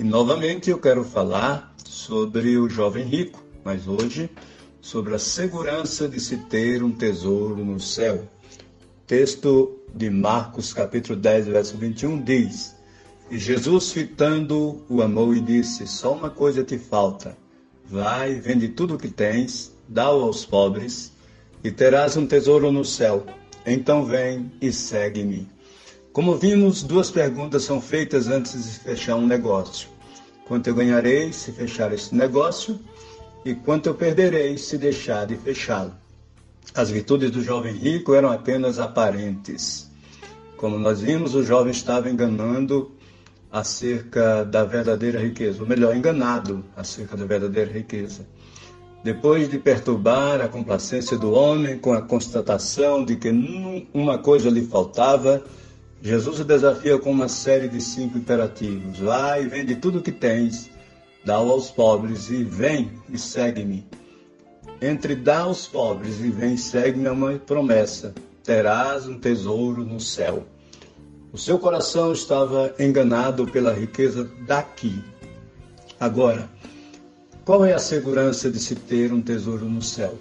E 0.00 0.02
novamente 0.02 0.70
eu 0.70 0.78
quero 0.78 1.04
falar 1.04 1.74
sobre 1.84 2.56
o 2.56 2.70
jovem 2.70 3.04
rico, 3.04 3.44
mas 3.62 3.86
hoje 3.86 4.30
sobre 4.80 5.14
a 5.14 5.18
segurança 5.18 6.08
de 6.08 6.18
se 6.18 6.38
ter 6.38 6.82
um 6.82 6.90
tesouro 6.90 7.62
no 7.62 7.78
céu. 7.78 8.26
Texto 9.06 9.78
de 9.94 10.08
Marcos, 10.08 10.72
capítulo 10.72 11.20
10, 11.20 11.48
verso 11.48 11.76
21 11.76 12.22
diz: 12.22 12.74
E 13.30 13.36
Jesus, 13.36 13.92
fitando, 13.92 14.82
o 14.88 15.02
amou 15.02 15.34
e 15.34 15.40
disse: 15.42 15.86
Só 15.86 16.14
uma 16.14 16.30
coisa 16.30 16.64
te 16.64 16.78
falta. 16.78 17.36
Vai, 17.84 18.36
vende 18.36 18.70
tudo 18.70 18.94
o 18.94 18.98
que 18.98 19.08
tens, 19.08 19.70
dá-o 19.86 20.22
aos 20.22 20.46
pobres, 20.46 21.12
e 21.62 21.70
terás 21.70 22.16
um 22.16 22.26
tesouro 22.26 22.72
no 22.72 22.86
céu 22.86 23.26
então 23.66 24.06
vem 24.06 24.50
e 24.62 24.72
segue-me. 24.72 25.46
Como 26.12 26.36
vimos, 26.36 26.82
duas 26.82 27.10
perguntas 27.10 27.62
são 27.62 27.80
feitas 27.80 28.26
antes 28.26 28.64
de 28.64 28.78
fechar 28.80 29.16
um 29.16 29.26
negócio: 29.26 29.88
quanto 30.50 30.66
eu 30.66 30.74
ganharei 30.74 31.32
se 31.32 31.52
fechar 31.52 31.92
esse 31.92 32.12
negócio 32.12 32.76
e 33.44 33.54
quanto 33.54 33.88
eu 33.88 33.94
perderei 33.94 34.58
se 34.58 34.76
deixar 34.76 35.24
de 35.24 35.36
fechá-lo. 35.36 35.92
As 36.74 36.90
virtudes 36.90 37.30
do 37.30 37.40
jovem 37.40 37.72
rico 37.72 38.14
eram 38.14 38.32
apenas 38.32 38.80
aparentes. 38.80 39.88
Como 40.56 40.76
nós 40.76 41.02
vimos, 41.02 41.36
o 41.36 41.44
jovem 41.44 41.70
estava 41.70 42.10
enganando 42.10 42.90
acerca 43.48 44.44
da 44.44 44.64
verdadeira 44.64 45.20
riqueza, 45.20 45.62
ou 45.62 45.68
melhor, 45.68 45.94
enganado 45.94 46.64
acerca 46.76 47.16
da 47.16 47.24
verdadeira 47.24 47.70
riqueza. 47.70 48.26
Depois 49.04 49.48
de 49.48 49.56
perturbar 49.56 50.40
a 50.40 50.48
complacência 50.48 51.16
do 51.16 51.30
homem 51.30 51.78
com 51.78 51.92
a 51.92 52.02
constatação 52.02 53.04
de 53.04 53.14
que 53.14 53.30
uma 53.94 54.18
coisa 54.18 54.50
lhe 54.50 54.66
faltava, 54.66 55.44
Jesus 56.02 56.40
o 56.40 56.44
desafia 56.44 56.98
com 56.98 57.10
uma 57.10 57.28
série 57.28 57.68
de 57.68 57.80
cinco 57.80 58.16
imperativos: 58.16 58.98
Vai, 59.00 59.46
vende 59.46 59.76
tudo 59.76 59.98
o 59.98 60.02
que 60.02 60.12
tens, 60.12 60.70
dá-o 61.24 61.50
aos 61.50 61.70
pobres 61.70 62.30
e 62.30 62.42
vem 62.42 62.90
e 63.10 63.18
segue-me. 63.18 63.86
Entre 64.80 65.14
dá 65.14 65.40
aos 65.40 65.66
pobres 65.66 66.20
e 66.20 66.30
vem 66.30 66.54
e 66.54 66.58
segue-me 66.58 67.06
é 67.06 67.10
uma 67.10 67.34
promessa: 67.34 68.14
terás 68.42 69.06
um 69.06 69.18
tesouro 69.18 69.84
no 69.84 70.00
céu. 70.00 70.46
O 71.32 71.38
seu 71.38 71.58
coração 71.58 72.12
estava 72.12 72.74
enganado 72.78 73.46
pela 73.46 73.72
riqueza 73.72 74.28
daqui. 74.46 75.04
Agora, 76.00 76.48
qual 77.44 77.62
é 77.62 77.74
a 77.74 77.78
segurança 77.78 78.50
de 78.50 78.58
se 78.58 78.74
ter 78.74 79.12
um 79.12 79.20
tesouro 79.20 79.66
no 79.66 79.82
céu? 79.82 80.18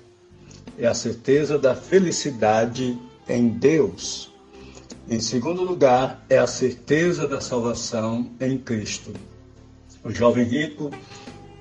É 0.77 0.85
a 0.85 0.93
certeza 0.93 1.57
da 1.57 1.73
felicidade 1.73 2.99
em 3.29 3.47
Deus. 3.47 4.28
Em 5.09 5.19
segundo 5.19 5.63
lugar, 5.63 6.23
é 6.29 6.37
a 6.37 6.45
certeza 6.45 7.27
da 7.27 7.41
salvação 7.41 8.29
em 8.39 8.59
Cristo. 8.59 9.11
O 10.03 10.11
jovem 10.11 10.45
rico 10.45 10.91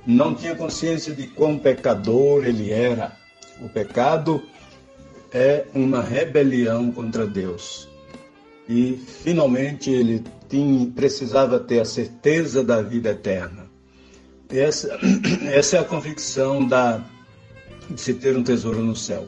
não 0.07 0.35
tinha 0.35 0.55
consciência 0.55 1.15
de 1.15 1.27
quão 1.29 1.59
pecador 1.59 2.47
ele 2.47 2.71
era. 2.71 3.17
O 3.63 3.69
pecado 3.71 4.43
é 5.33 5.65
uma 5.75 6.03
rebelião 6.03 6.93
contra 6.93 7.27
Deus. 7.27 7.89
E, 8.69 9.03
finalmente, 9.23 9.91
ele 9.91 10.23
tinha, 10.47 10.87
precisava 10.91 11.59
ter 11.59 11.81
a 11.81 11.87
certeza 11.87 12.63
da 12.63 12.83
vida 12.83 13.13
eterna. 13.13 13.65
Essa, 14.51 14.99
essa 15.51 15.79
é 15.79 15.81
a 15.81 15.85
convicção 15.85 16.69
da, 16.69 17.03
de 17.89 17.99
se 17.99 18.13
ter 18.13 18.37
um 18.37 18.43
tesouro 18.43 18.83
no 18.83 18.95
céu. 18.95 19.27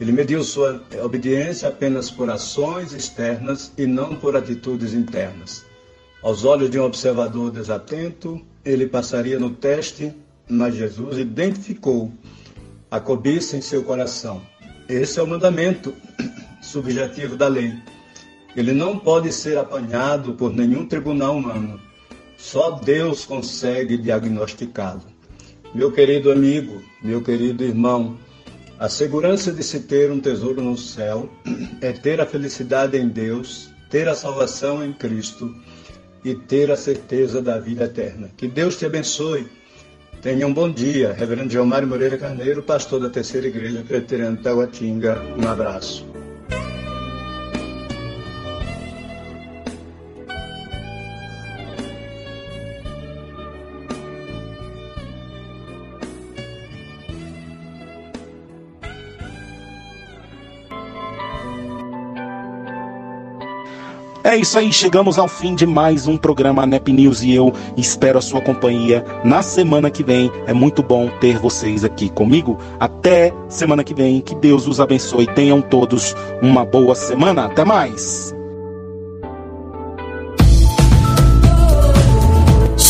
Ele 0.00 0.10
mediu 0.10 0.42
sua 0.42 0.82
obediência 1.02 1.68
apenas 1.68 2.10
por 2.10 2.28
ações 2.28 2.92
externas 2.92 3.72
e 3.78 3.86
não 3.86 4.16
por 4.16 4.36
atitudes 4.36 4.92
internas. 4.92 5.64
Aos 6.22 6.44
olhos 6.44 6.70
de 6.70 6.78
um 6.78 6.84
observador 6.84 7.50
desatento, 7.50 8.40
ele 8.64 8.86
passaria 8.86 9.38
no 9.38 9.50
teste, 9.50 10.12
mas 10.48 10.74
Jesus 10.74 11.18
identificou 11.18 12.10
a 12.90 12.98
cobiça 12.98 13.56
em 13.56 13.60
seu 13.60 13.84
coração. 13.84 14.42
Esse 14.88 15.20
é 15.20 15.22
o 15.22 15.26
mandamento 15.26 15.94
subjetivo 16.62 17.36
da 17.36 17.46
lei. 17.46 17.74
Ele 18.56 18.72
não 18.72 18.98
pode 18.98 19.32
ser 19.32 19.58
apanhado 19.58 20.34
por 20.34 20.54
nenhum 20.54 20.86
tribunal 20.86 21.36
humano. 21.36 21.80
Só 22.36 22.72
Deus 22.72 23.24
consegue 23.24 23.96
diagnosticá-lo. 23.96 25.02
Meu 25.74 25.90
querido 25.90 26.30
amigo, 26.30 26.82
meu 27.02 27.22
querido 27.22 27.64
irmão, 27.64 28.16
a 28.78 28.88
segurança 28.88 29.52
de 29.52 29.62
se 29.62 29.80
ter 29.80 30.10
um 30.10 30.20
tesouro 30.20 30.60
no 30.60 30.76
céu 30.76 31.30
é 31.80 31.92
ter 31.92 32.20
a 32.20 32.26
felicidade 32.26 32.96
em 32.96 33.08
Deus, 33.08 33.70
ter 33.88 34.08
a 34.08 34.14
salvação 34.14 34.84
em 34.84 34.92
Cristo 34.92 35.54
e 36.24 36.34
ter 36.34 36.70
a 36.70 36.76
certeza 36.76 37.40
da 37.40 37.58
vida 37.58 37.84
eterna. 37.84 38.30
Que 38.36 38.48
Deus 38.48 38.76
te 38.76 38.86
abençoe. 38.86 39.46
Tenha 40.20 40.46
um 40.46 40.54
bom 40.54 40.70
dia. 40.70 41.12
Reverendo 41.12 41.50
Gilmário 41.50 41.86
Moreira 41.86 42.16
Carneiro, 42.16 42.62
pastor 42.62 42.98
da 42.98 43.10
Terceira 43.10 43.46
Igreja 43.46 43.84
Preteriana 43.86 44.38
Taguatinga. 44.42 45.22
Um 45.36 45.46
abraço. 45.46 46.13
É 64.34 64.36
isso 64.36 64.58
aí, 64.58 64.72
chegamos 64.72 65.16
ao 65.16 65.28
fim 65.28 65.54
de 65.54 65.64
mais 65.64 66.08
um 66.08 66.16
programa 66.16 66.66
NEP 66.66 66.92
News 66.92 67.22
e 67.22 67.32
eu 67.32 67.52
espero 67.76 68.18
a 68.18 68.20
sua 68.20 68.40
companhia 68.40 69.04
na 69.22 69.42
semana 69.42 69.92
que 69.92 70.02
vem. 70.02 70.28
É 70.44 70.52
muito 70.52 70.82
bom 70.82 71.08
ter 71.20 71.38
vocês 71.38 71.84
aqui 71.84 72.08
comigo. 72.08 72.58
Até 72.80 73.32
semana 73.48 73.84
que 73.84 73.94
vem, 73.94 74.20
que 74.20 74.34
Deus 74.34 74.66
os 74.66 74.80
abençoe. 74.80 75.28
Tenham 75.28 75.62
todos 75.62 76.16
uma 76.42 76.64
boa 76.64 76.96
semana. 76.96 77.44
Até 77.44 77.64
mais. 77.64 78.34